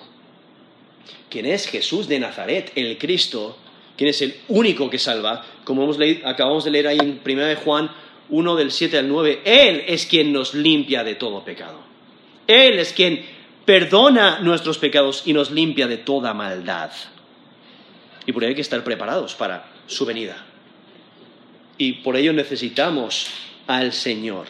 [1.30, 3.58] ¿Quién es Jesús de Nazaret, el Cristo?
[3.98, 5.46] ¿Quién es el único que salva?
[5.64, 7.90] Como hemos leído, acabamos de leer ahí en 1 de Juan
[8.30, 11.80] 1 del 7 al 9, Él es quien nos limpia de todo pecado.
[12.48, 13.26] Él es quien
[13.66, 16.92] perdona nuestros pecados y nos limpia de toda maldad.
[18.26, 20.44] Y por ello hay que estar preparados para su venida.
[21.78, 23.30] Y por ello necesitamos
[23.68, 24.48] al Señor.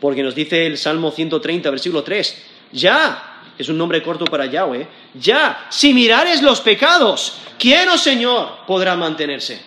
[0.00, 3.29] Porque nos dice el Salmo 130, versículo 3, ya,
[3.62, 8.96] es un nombre corto para Yahweh, ya, si mirares los pecados, ¿quién, oh Señor, podrá
[8.96, 9.60] mantenerse?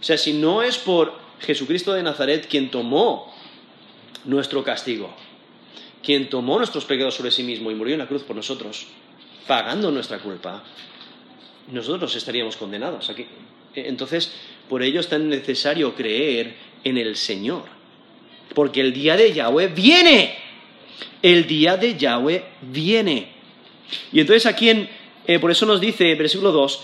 [0.00, 3.32] O sea, si no es por Jesucristo de Nazaret quien tomó
[4.24, 5.14] nuestro castigo,
[6.02, 8.86] quien tomó nuestros pecados sobre sí mismo y murió en la cruz por nosotros,
[9.46, 10.62] pagando nuestra culpa,
[11.70, 13.10] nosotros estaríamos condenados.
[13.74, 14.32] Entonces,
[14.68, 16.54] por ello es tan necesario creer
[16.84, 17.64] en el Señor.
[18.54, 20.45] Porque el día de Yahweh viene.
[21.22, 23.32] El día de Yahweh viene.
[24.12, 24.88] Y entonces aquí, en,
[25.26, 26.82] eh, por eso nos dice, versículo 2,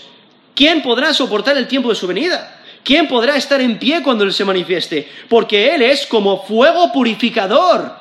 [0.55, 2.61] ¿quién podrá soportar el tiempo de su venida?
[2.83, 5.07] ¿Quién podrá estar en pie cuando Él se manifieste?
[5.29, 7.93] Porque Él es como fuego purificador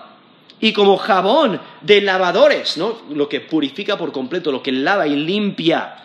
[0.60, 3.02] y como jabón de lavadores, ¿no?
[3.10, 5.96] Lo que purifica por completo, lo que lava y limpia.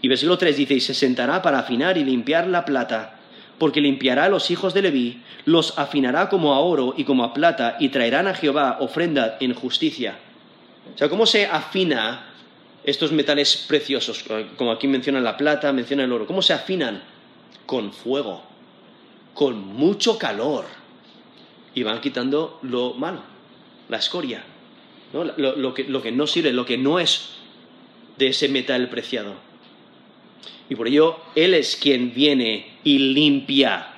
[0.00, 3.17] Y versículo 3 dice, y se sentará para afinar y limpiar la plata,
[3.58, 7.34] porque limpiará a los hijos de Leví, los afinará como a oro y como a
[7.34, 10.18] plata, y traerán a Jehová ofrenda en justicia.
[10.94, 12.26] O sea, ¿cómo se afina
[12.84, 14.24] estos metales preciosos?
[14.56, 16.26] Como aquí menciona la plata, menciona el oro.
[16.26, 17.02] ¿Cómo se afinan?
[17.66, 18.42] Con fuego,
[19.34, 20.64] con mucho calor
[21.74, 23.20] y van quitando lo malo,
[23.88, 24.42] la escoria,
[25.12, 27.30] lo que no sirve, lo que no es
[28.16, 29.47] de ese metal preciado.
[30.68, 33.94] Y por ello Él es quien viene y limpia.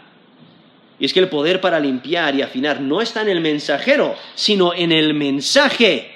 [0.98, 4.74] Y es que el poder para limpiar y afinar no está en el mensajero, sino
[4.74, 6.10] en el mensaje.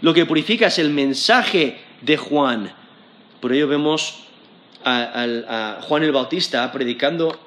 [0.00, 2.72] Lo que purifica es el mensaje de Juan.
[3.40, 4.24] Por ello vemos
[4.84, 7.38] a, Juan el Bautista predicando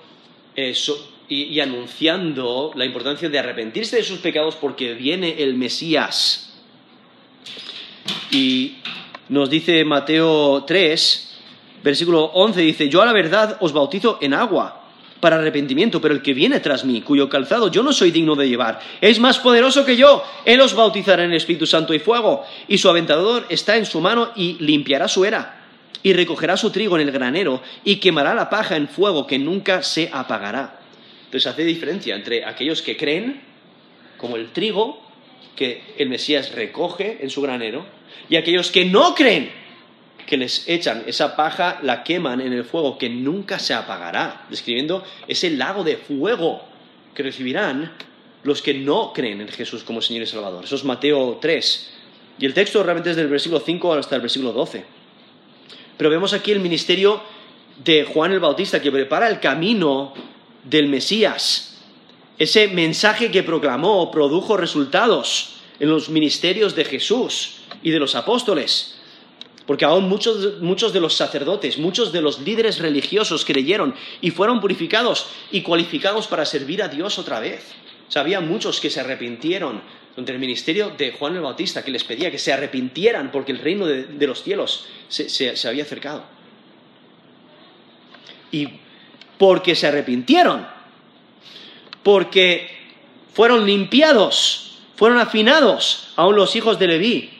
[0.55, 6.53] eso y, anunciando la importancia de arrepentirse de sus pecados porque viene el Mesías.
[8.31, 8.77] Y
[9.29, 11.26] nos dice Mateo 3,
[11.87, 14.83] versículo 11, dice, yo a la verdad os bautizo en agua
[15.21, 18.49] para arrepentimiento, pero el que viene tras mí, cuyo calzado yo no soy digno de
[18.49, 20.21] llevar, es más poderoso que yo.
[20.45, 24.31] Él os bautizará en Espíritu Santo y fuego, y su aventador está en su mano
[24.35, 25.65] y limpiará su era,
[26.03, 29.81] y recogerá su trigo en el granero, y quemará la paja en fuego que nunca
[29.81, 30.79] se apagará.
[31.25, 33.41] Entonces hace diferencia entre aquellos que creen,
[34.17, 35.01] como el trigo
[35.55, 37.85] que el Mesías recoge en su granero,
[38.29, 39.66] y aquellos que no creen,
[40.27, 45.03] que les echan esa paja, la queman en el fuego que nunca se apagará, describiendo
[45.27, 46.61] ese lago de fuego
[47.15, 47.93] que recibirán
[48.43, 50.65] los que no creen en Jesús como Señor y Salvador.
[50.65, 51.93] Eso es Mateo 3.
[52.39, 54.85] Y el texto realmente es del versículo 5 hasta el versículo 12.
[55.97, 57.21] Pero vemos aquí el ministerio
[57.83, 60.13] de Juan el Bautista que prepara el camino
[60.63, 61.77] del Mesías.
[62.37, 68.96] Ese mensaje que proclamó produjo resultados en los ministerios de Jesús y de los apóstoles.
[69.67, 74.61] Porque aún muchos, muchos, de los sacerdotes, muchos de los líderes religiosos creyeron y fueron
[74.61, 77.65] purificados y cualificados para servir a Dios otra vez.
[78.15, 79.81] O había muchos que se arrepintieron
[80.15, 83.59] ante el ministerio de Juan el Bautista, que les pedía que se arrepintieran porque el
[83.59, 86.23] reino de, los cielos se, se había acercado.
[88.51, 88.69] Y
[89.37, 90.65] porque se arrepintieron,
[92.03, 92.69] porque
[93.33, 97.36] fueron limpiados, fueron afinados, aún los hijos de Leví.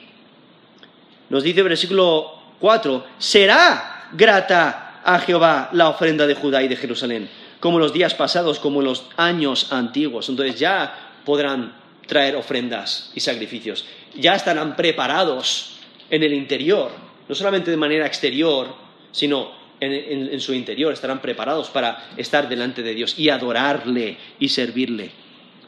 [1.30, 6.76] Nos dice el versículo 4, será grata a Jehová la ofrenda de Judá y de
[6.76, 10.30] Jerusalén, como los días pasados, como los años antiguos.
[10.30, 11.74] Entonces ya podrán
[12.08, 16.92] traer ofrendas y sacrificios, ya estarán preparados en el interior,
[17.28, 18.68] no solamente de manera exterior,
[19.12, 25.12] sino en, su interior, estarán preparados para estar delante de Dios y adorarle y servirle.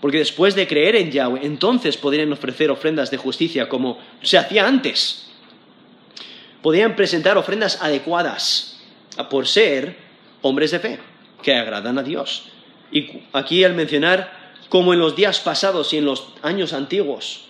[0.01, 4.65] Porque después de creer en Yahweh, entonces podrían ofrecer ofrendas de justicia como se hacía
[4.65, 5.28] antes.
[6.61, 8.79] Podrían presentar ofrendas adecuadas
[9.29, 9.97] por ser
[10.41, 10.99] hombres de fe
[11.41, 12.45] que agradan a Dios.
[12.91, 14.39] Y aquí al mencionar
[14.69, 17.45] como en los días pasados y en los años antiguos,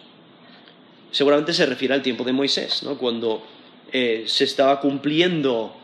[1.11, 2.97] seguramente se refiere al tiempo de Moisés, ¿no?
[2.97, 3.43] cuando
[3.91, 5.75] eh, se estaba cumpliendo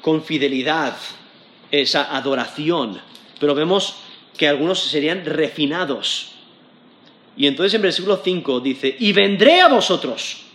[0.00, 0.96] con fidelidad
[1.70, 3.00] esa adoración.
[3.38, 3.96] Pero vemos
[4.36, 6.32] que algunos serían refinados.
[7.36, 10.47] Y entonces en versículo 5 dice, y vendré a vosotros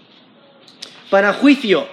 [1.13, 1.87] para juicio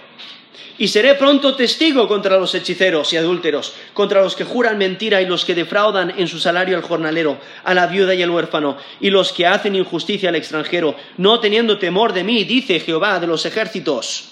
[0.78, 5.26] y seré pronto testigo contra los hechiceros y adúlteros, contra los que juran mentira y
[5.26, 9.10] los que defraudan en su salario al jornalero, a la viuda y al huérfano, y
[9.10, 13.44] los que hacen injusticia al extranjero, no teniendo temor de mí, dice Jehová de los
[13.44, 14.30] ejércitos.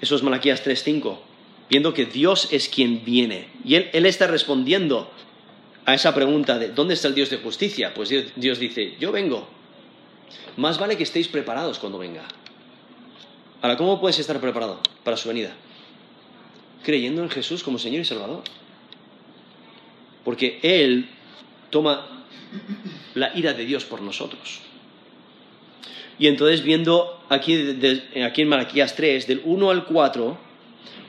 [0.00, 1.18] Eso es Malaquías 3.5,
[1.68, 3.48] viendo que Dios es quien viene.
[3.64, 5.10] Y él, está respondiendo
[5.86, 7.92] a esa pregunta de ¿dónde está el Dios de justicia?
[7.94, 9.48] Pues Dios dice, yo vengo.
[10.56, 12.22] Más vale que estéis preparados cuando venga.
[13.62, 15.52] Ahora, ¿cómo puedes estar preparado para su venida?
[16.82, 18.42] Creyendo en Jesús como Señor y Salvador.
[20.24, 21.08] Porque Él
[21.68, 22.24] toma
[23.14, 24.60] la ira de Dios por nosotros.
[26.18, 27.78] Y entonces viendo aquí,
[28.22, 30.38] aquí en Malaquías 3, del 1 al 4,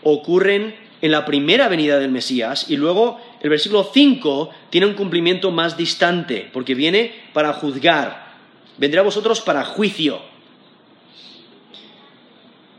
[0.04, 5.52] ocurren en la primera venida del Mesías y luego el versículo 5 tiene un cumplimiento
[5.52, 8.36] más distante, porque viene para juzgar,
[8.78, 10.31] vendrá a vosotros para juicio.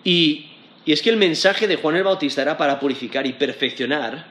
[0.04, 0.46] Y,
[0.84, 4.26] es que el mensaje de Juan el Bautista era para purificar y perfeccionar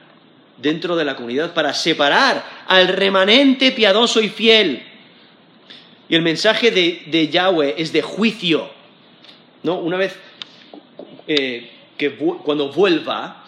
[0.58, 4.82] dentro de la comunidad, para separar al remanente piadoso y fiel.
[6.10, 8.70] Y el mensaje de, Yahweh es de juicio.
[9.62, 9.78] ¿no?
[9.78, 10.14] Una vez
[11.26, 13.46] eh, que cuando vuelva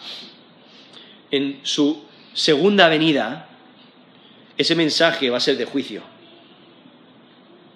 [1.29, 2.03] en su
[2.33, 3.49] segunda venida,
[4.57, 6.01] ese mensaje va a ser de juicio.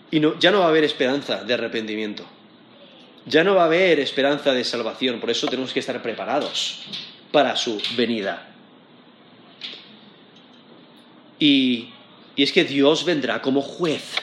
[0.09, 2.25] Y ya no va a haber esperanza de arrepentimiento
[3.25, 6.83] ya no va a haber esperanza de salvación, por eso tenemos que estar preparados
[7.31, 8.47] para su venida.
[11.37, 11.89] Y,
[12.35, 14.15] es que Dios vendrá como juez.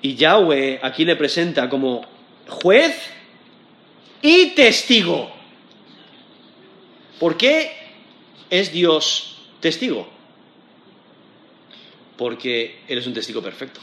[0.00, 2.04] Y Yahweh aquí le presenta como
[2.48, 3.10] juez
[4.22, 5.30] y testigo.
[7.18, 7.72] ¿Por qué
[8.50, 10.08] es Dios testigo?
[12.16, 13.80] Porque Él es un testigo perfecto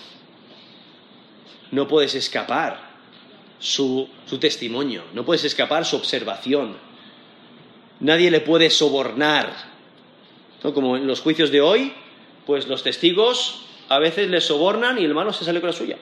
[1.71, 2.91] no puedes escapar
[3.59, 4.09] su,
[4.39, 6.77] testimonio, no puedes escapar su observación.
[7.99, 9.71] Nadie le puede sobornar.
[10.61, 11.93] Como en los juicios de hoy,
[12.45, 15.97] pues los testigos a veces le sobornan y el malo se sale con la suya.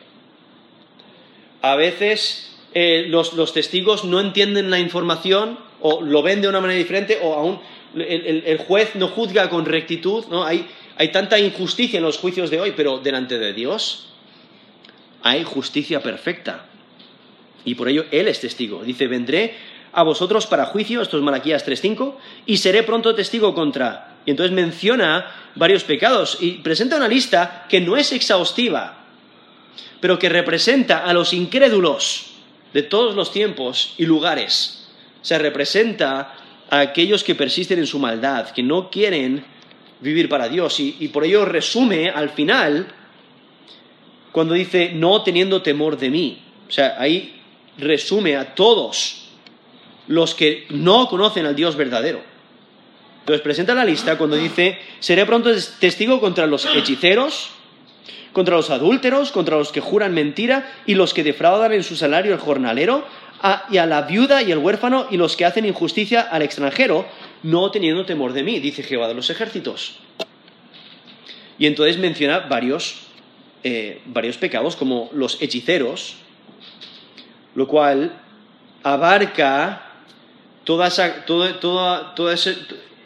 [1.61, 6.77] A veces eh, los, testigos no entienden la información o lo ven de una manera
[6.77, 7.59] diferente o aún
[7.95, 10.25] el, juez no juzga con rectitud.
[10.29, 10.45] ¿no?
[10.45, 14.09] hay tanta injusticia en los juicios de hoy, pero delante de Dios
[15.23, 16.65] hay justicia perfecta.
[17.65, 18.83] Y por ello Él es testigo.
[18.83, 19.55] Dice, vendré
[19.91, 22.15] a vosotros para juicio, esto es Malaquías 3.5,
[22.45, 24.17] y seré pronto testigo contra.
[24.25, 29.05] Y entonces menciona varios pecados y presenta una lista que no es exhaustiva,
[29.99, 32.31] pero que representa a los incrédulos
[32.73, 34.87] de todos los tiempos y lugares.
[35.21, 36.35] O sea, representa
[36.69, 39.43] a aquellos que persisten en su maldad, que no quieren
[40.01, 40.79] vivir para Dios.
[40.79, 42.87] Y por ello resume al final
[44.31, 46.41] cuando dice no teniendo temor de mí.
[46.67, 47.41] O sea, ahí
[47.77, 49.29] resume a todos
[50.07, 52.21] los que no conocen al Dios verdadero.
[53.21, 57.51] Entonces presenta la lista cuando dice, seré pronto testigo contra los hechiceros,
[58.33, 62.33] contra los adúlteros, contra los que juran mentira y los que defraudan en su salario
[62.33, 63.05] el jornalero,
[63.69, 67.05] y a la viuda y el huérfano y los que hacen injusticia al extranjero,
[67.43, 69.97] no teniendo temor de mí, dice Jehová de los ejércitos.
[71.57, 73.08] Y entonces menciona varios
[73.63, 76.15] eh, varios pecados, como los hechiceros,
[77.55, 78.13] lo cual
[78.83, 79.85] abarca
[80.63, 81.15] toda esa,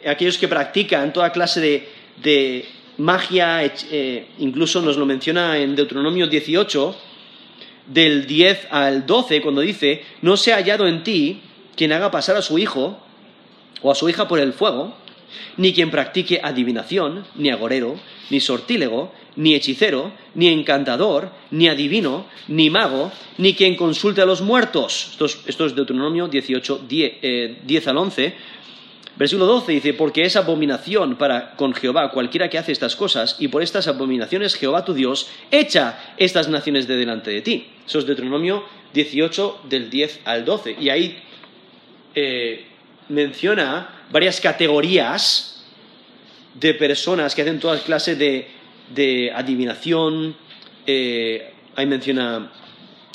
[0.06, 1.88] aquellos que practican toda clase
[2.22, 6.96] de, magia, eh, incluso nos lo menciona en Deuteronomio 18,
[7.86, 11.42] del 10 al 12, cuando dice, no se ha hallado en ti
[11.76, 12.98] quien haga pasar a su hijo
[13.82, 14.96] o a su hija por el fuego,
[15.56, 17.98] ni quien practique adivinación, ni agorero,
[18.30, 24.42] ni sortílego, ni hechicero, ni encantador, ni adivino, ni mago, ni quien consulte a los
[24.42, 25.16] muertos.
[25.46, 28.34] Esto es, Deuteronomio 18, 10, al 11.
[29.16, 33.46] Versículo 12 dice, porque es abominación para con Jehová cualquiera que hace estas cosas, y
[33.46, 37.66] por estas abominaciones Jehová tu Dios echa estas naciones de delante de ti.
[37.86, 40.76] Eso es Deuteronomio 18 del 10 al 12.
[40.80, 41.16] Y ahí
[42.16, 42.66] eh,
[43.08, 45.64] menciona varias categorías
[46.54, 48.54] de personas que hacen todas clases de
[48.88, 50.36] de adivinación,
[50.86, 52.50] eh, ahí menciona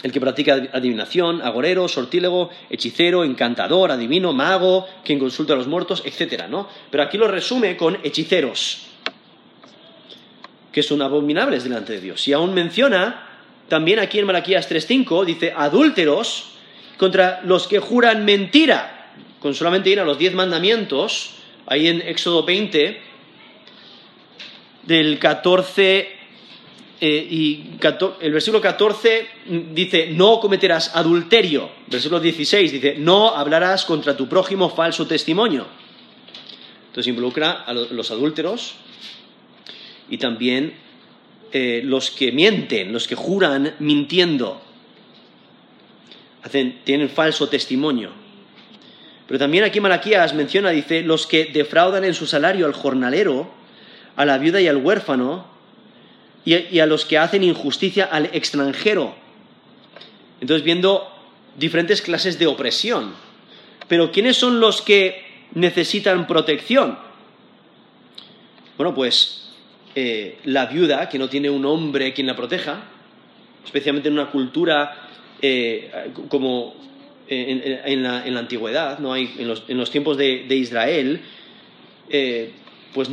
[0.02, 6.02] el que practica adivinación, agorero, sortílego, hechicero, encantador, adivino, mago, quien consulta a los muertos,
[6.06, 6.46] etc.
[6.50, 6.70] ¿no?
[6.90, 8.88] Pero aquí lo resume con hechiceros,
[10.72, 12.26] que son abominables delante de Dios.
[12.28, 13.28] Y aún menciona,
[13.68, 16.52] también aquí en Malaquías 3.5, dice adúlteros
[16.98, 18.99] contra los que juran mentira,
[19.40, 21.32] con solamente ir a los diez mandamientos,
[21.66, 23.02] ahí en Éxodo 20,
[24.84, 26.20] del 14
[27.02, 27.78] eh, y
[28.22, 29.28] el versículo 14
[29.74, 31.70] dice, no cometerás adulterio.
[31.88, 35.66] Versículo 16 dice, no hablarás contra tu prójimo falso testimonio.
[36.88, 38.74] Entonces involucra a los adúlteros
[40.10, 40.74] y también
[41.52, 44.62] eh, los que mienten, los que juran mintiendo.
[46.84, 48.12] tienen falso testimonio.
[49.30, 53.48] Pero también aquí Malaquías menciona, dice, los que defraudan en su salario al jornalero,
[54.16, 55.46] a la viuda y al huérfano,
[56.44, 59.14] y, a los que hacen injusticia al extranjero.
[60.42, 61.08] Entonces, viendo
[61.60, 63.14] diferentes clases de opresión.
[63.88, 65.24] Pero ¿quiénes son los que
[65.54, 66.98] necesitan protección?
[68.78, 69.52] Bueno, pues
[69.94, 72.82] eh, la viuda, que no tiene un hombre quien la proteja,
[73.64, 75.08] especialmente en una cultura
[75.40, 76.74] eh, como
[77.30, 79.14] en, la, antigüedad, ¿no?
[79.14, 81.22] Hay, en, los, tiempos de, Israel,
[82.10, 82.52] eh,
[82.94, 83.10] pues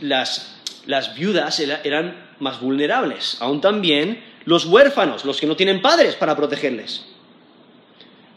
[0.00, 6.16] las, las viudas eran más vulnerables, aún también los huérfanos, los que no tienen padres
[6.16, 7.06] para protegerles.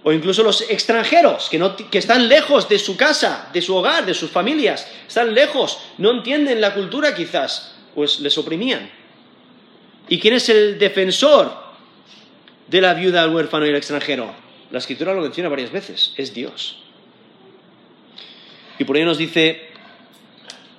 [0.03, 1.59] O incluso los extranjeros, que,
[1.91, 6.11] que, están lejos de su casa, de su hogar, de sus familias, están lejos, no
[6.11, 8.89] entienden la cultura quizás, pues les oprimían.
[10.07, 11.66] ¿Y quién es el defensor
[12.67, 14.33] de la viuda, el huérfano y el extranjero?
[14.71, 16.77] La escritura lo menciona varias veces, es Dios.
[18.79, 19.61] Y por ello nos dice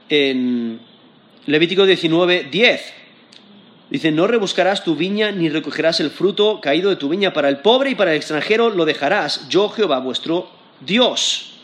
[0.09, 0.81] en
[1.47, 2.95] Levítico 19, 10.
[3.91, 7.33] Dice, no rebuscarás tu viña ni recogerás el fruto caído de tu viña.
[7.33, 11.55] Para el pobre y para el extranjero lo dejarás, yo Jehová vuestro Dios.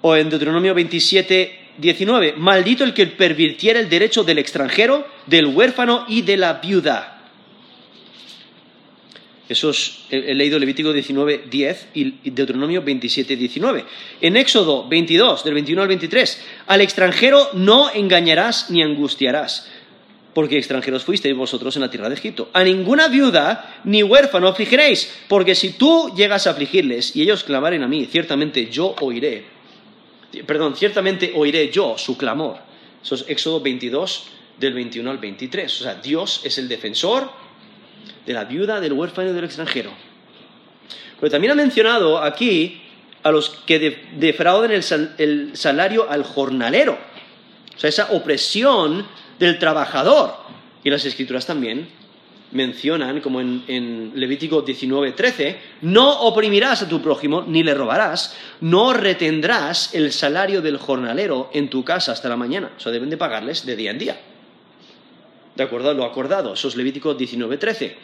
[0.00, 6.04] O en Deuteronomio 27, 19, maldito el que pervirtiera el derecho del extranjero, del huérfano
[6.08, 7.11] y de la viuda.
[9.48, 13.84] Eso es, he leído Levítico 19, 10 y Deuteronomio 27, 19.
[14.20, 19.68] En Éxodo 22, del 21 al 23, al extranjero no engañarás ni angustiarás,
[20.32, 22.50] porque extranjeros fuisteis vosotros en la tierra de Egipto.
[22.52, 27.82] A ninguna viuda ni huérfano afligiréis, porque si tú llegas a afligirles y ellos clamaren
[27.82, 29.44] a mí, ciertamente yo oiré,
[30.46, 32.58] perdón, ciertamente oiré yo su clamor.
[33.02, 34.28] Eso es Éxodo 22,
[34.58, 35.80] del 21 al 23.
[35.80, 37.30] O sea, Dios es el defensor
[38.26, 39.90] de la viuda, del huérfano y del extranjero.
[41.20, 42.82] Pero también ha mencionado aquí
[43.22, 46.98] a los que defraudan el, salario al jornalero,
[47.74, 49.06] o sea, esa opresión
[49.38, 50.34] del trabajador.
[50.82, 51.88] Y las escrituras también
[52.50, 58.36] mencionan, como en, en Levítico 19, 13, no oprimirás a tu prójimo ni le robarás,
[58.60, 62.72] no retendrás el salario del jornalero en tu casa hasta la mañana.
[62.76, 64.20] O sea, deben de pagarles de día en día
[65.54, 66.54] de acuerdo a lo acordado.
[66.54, 67.94] Eso es Levítico 19.13.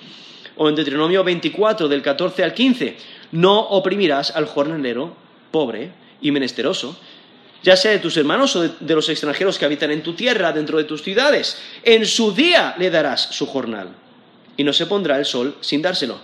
[0.56, 2.96] O en Deuteronomio 24, del 14 al 15,
[3.32, 5.14] no oprimirás al jornalero
[5.50, 6.98] pobre y menesteroso,
[7.62, 10.78] ya sea de tus hermanos o de, los extranjeros que habitan en tu tierra, dentro
[10.78, 11.58] de tus ciudades.
[11.82, 13.88] En su día le darás su jornal,
[14.56, 16.18] y no se pondrá el sol sin dárselo,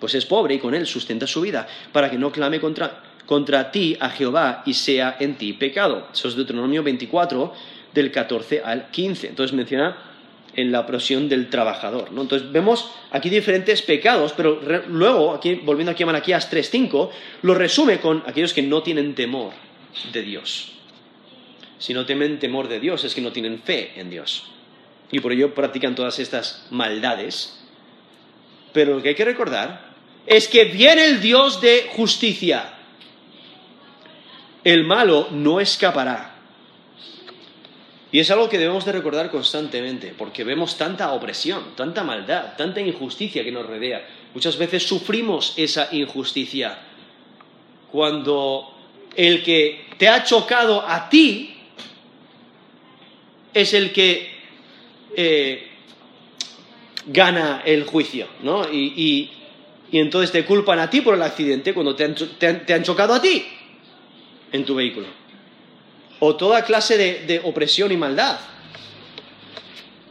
[0.00, 3.70] pues es pobre y con él sustenta su vida, para que no clame contra, contra
[3.70, 6.08] ti a Jehová y sea en ti pecado.
[6.12, 7.52] Eso es Deuteronomio 24,
[7.94, 9.28] del 14 al 15.
[9.28, 10.11] Entonces menciona
[10.54, 12.08] en la opresión del trabajador.
[12.10, 17.10] Entonces vemos aquí diferentes pecados, pero luego, aquí, volviendo aquí a Malaquías 3.5,
[17.42, 19.52] lo resume con aquellos que no tienen temor
[20.12, 20.72] de Dios.
[21.78, 24.44] Si no temen temor de Dios es que no tienen fe en Dios.
[25.10, 27.60] Y por ello practican todas estas maldades.
[28.72, 29.92] Pero lo que hay que recordar
[30.26, 32.74] es que viene el Dios de justicia.
[34.64, 36.31] El malo no escapará
[38.12, 42.82] y es algo que debemos de recordar constantemente, porque vemos tanta opresión, tanta maldad, tanta
[42.82, 44.06] injusticia que nos rodea.
[44.34, 46.78] Muchas veces sufrimos esa injusticia
[47.90, 48.76] cuando
[49.16, 51.54] el que te ha chocado a ti
[53.54, 54.30] es el que
[55.16, 55.68] eh,
[57.06, 58.70] gana el juicio, ¿no?
[58.70, 59.30] Y,
[59.90, 63.44] entonces te culpan a ti por el accidente cuando te han chocado a ti
[64.50, 65.21] en tu vehículo
[66.24, 66.96] o toda clase
[67.26, 68.38] de, opresión y maldad.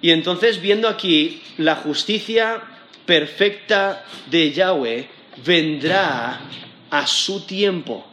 [0.01, 2.61] Y entonces viendo aquí la justicia
[3.05, 5.07] perfecta de Yahweh
[5.45, 6.41] vendrá
[6.89, 8.05] a su tiempo.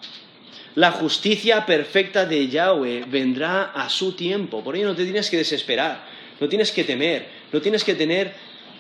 [0.77, 4.63] La justicia perfecta de Yahweh vendrá a su tiempo.
[4.63, 6.07] Por ello no te tienes que desesperar,
[6.39, 8.33] no tienes que temer, no tienes que tener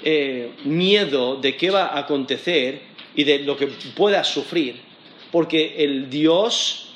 [0.04, 2.82] eh, miedo de qué va a acontecer
[3.16, 3.66] y de lo que
[3.96, 4.80] puedas sufrir,
[5.32, 6.90] porque el Dios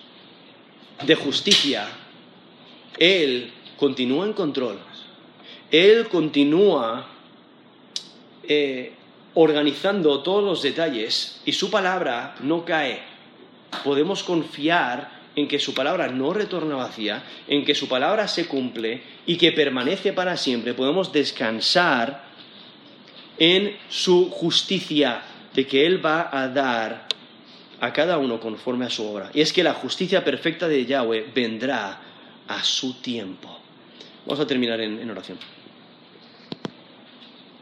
[1.05, 1.99] de justicia
[2.99, 4.79] él continúa en control.
[5.71, 7.07] Él continúa
[8.45, 8.93] eh,
[9.35, 13.01] organizando todos los detalles y su palabra no cae.
[13.85, 19.03] Podemos confiar en que su palabra no retorna vacía, en que su palabra se cumple
[19.27, 22.25] y que permanece para siempre, podemos descansar
[23.39, 25.23] en su justicia
[25.55, 27.07] de que Él va a dar
[27.81, 29.31] a cada uno conforme a su obra.
[29.35, 32.01] Y es que la justicia perfecta de Yahweh vendrá
[32.57, 33.49] a su tiempo.
[34.27, 35.39] Vamos a terminar en, en oración.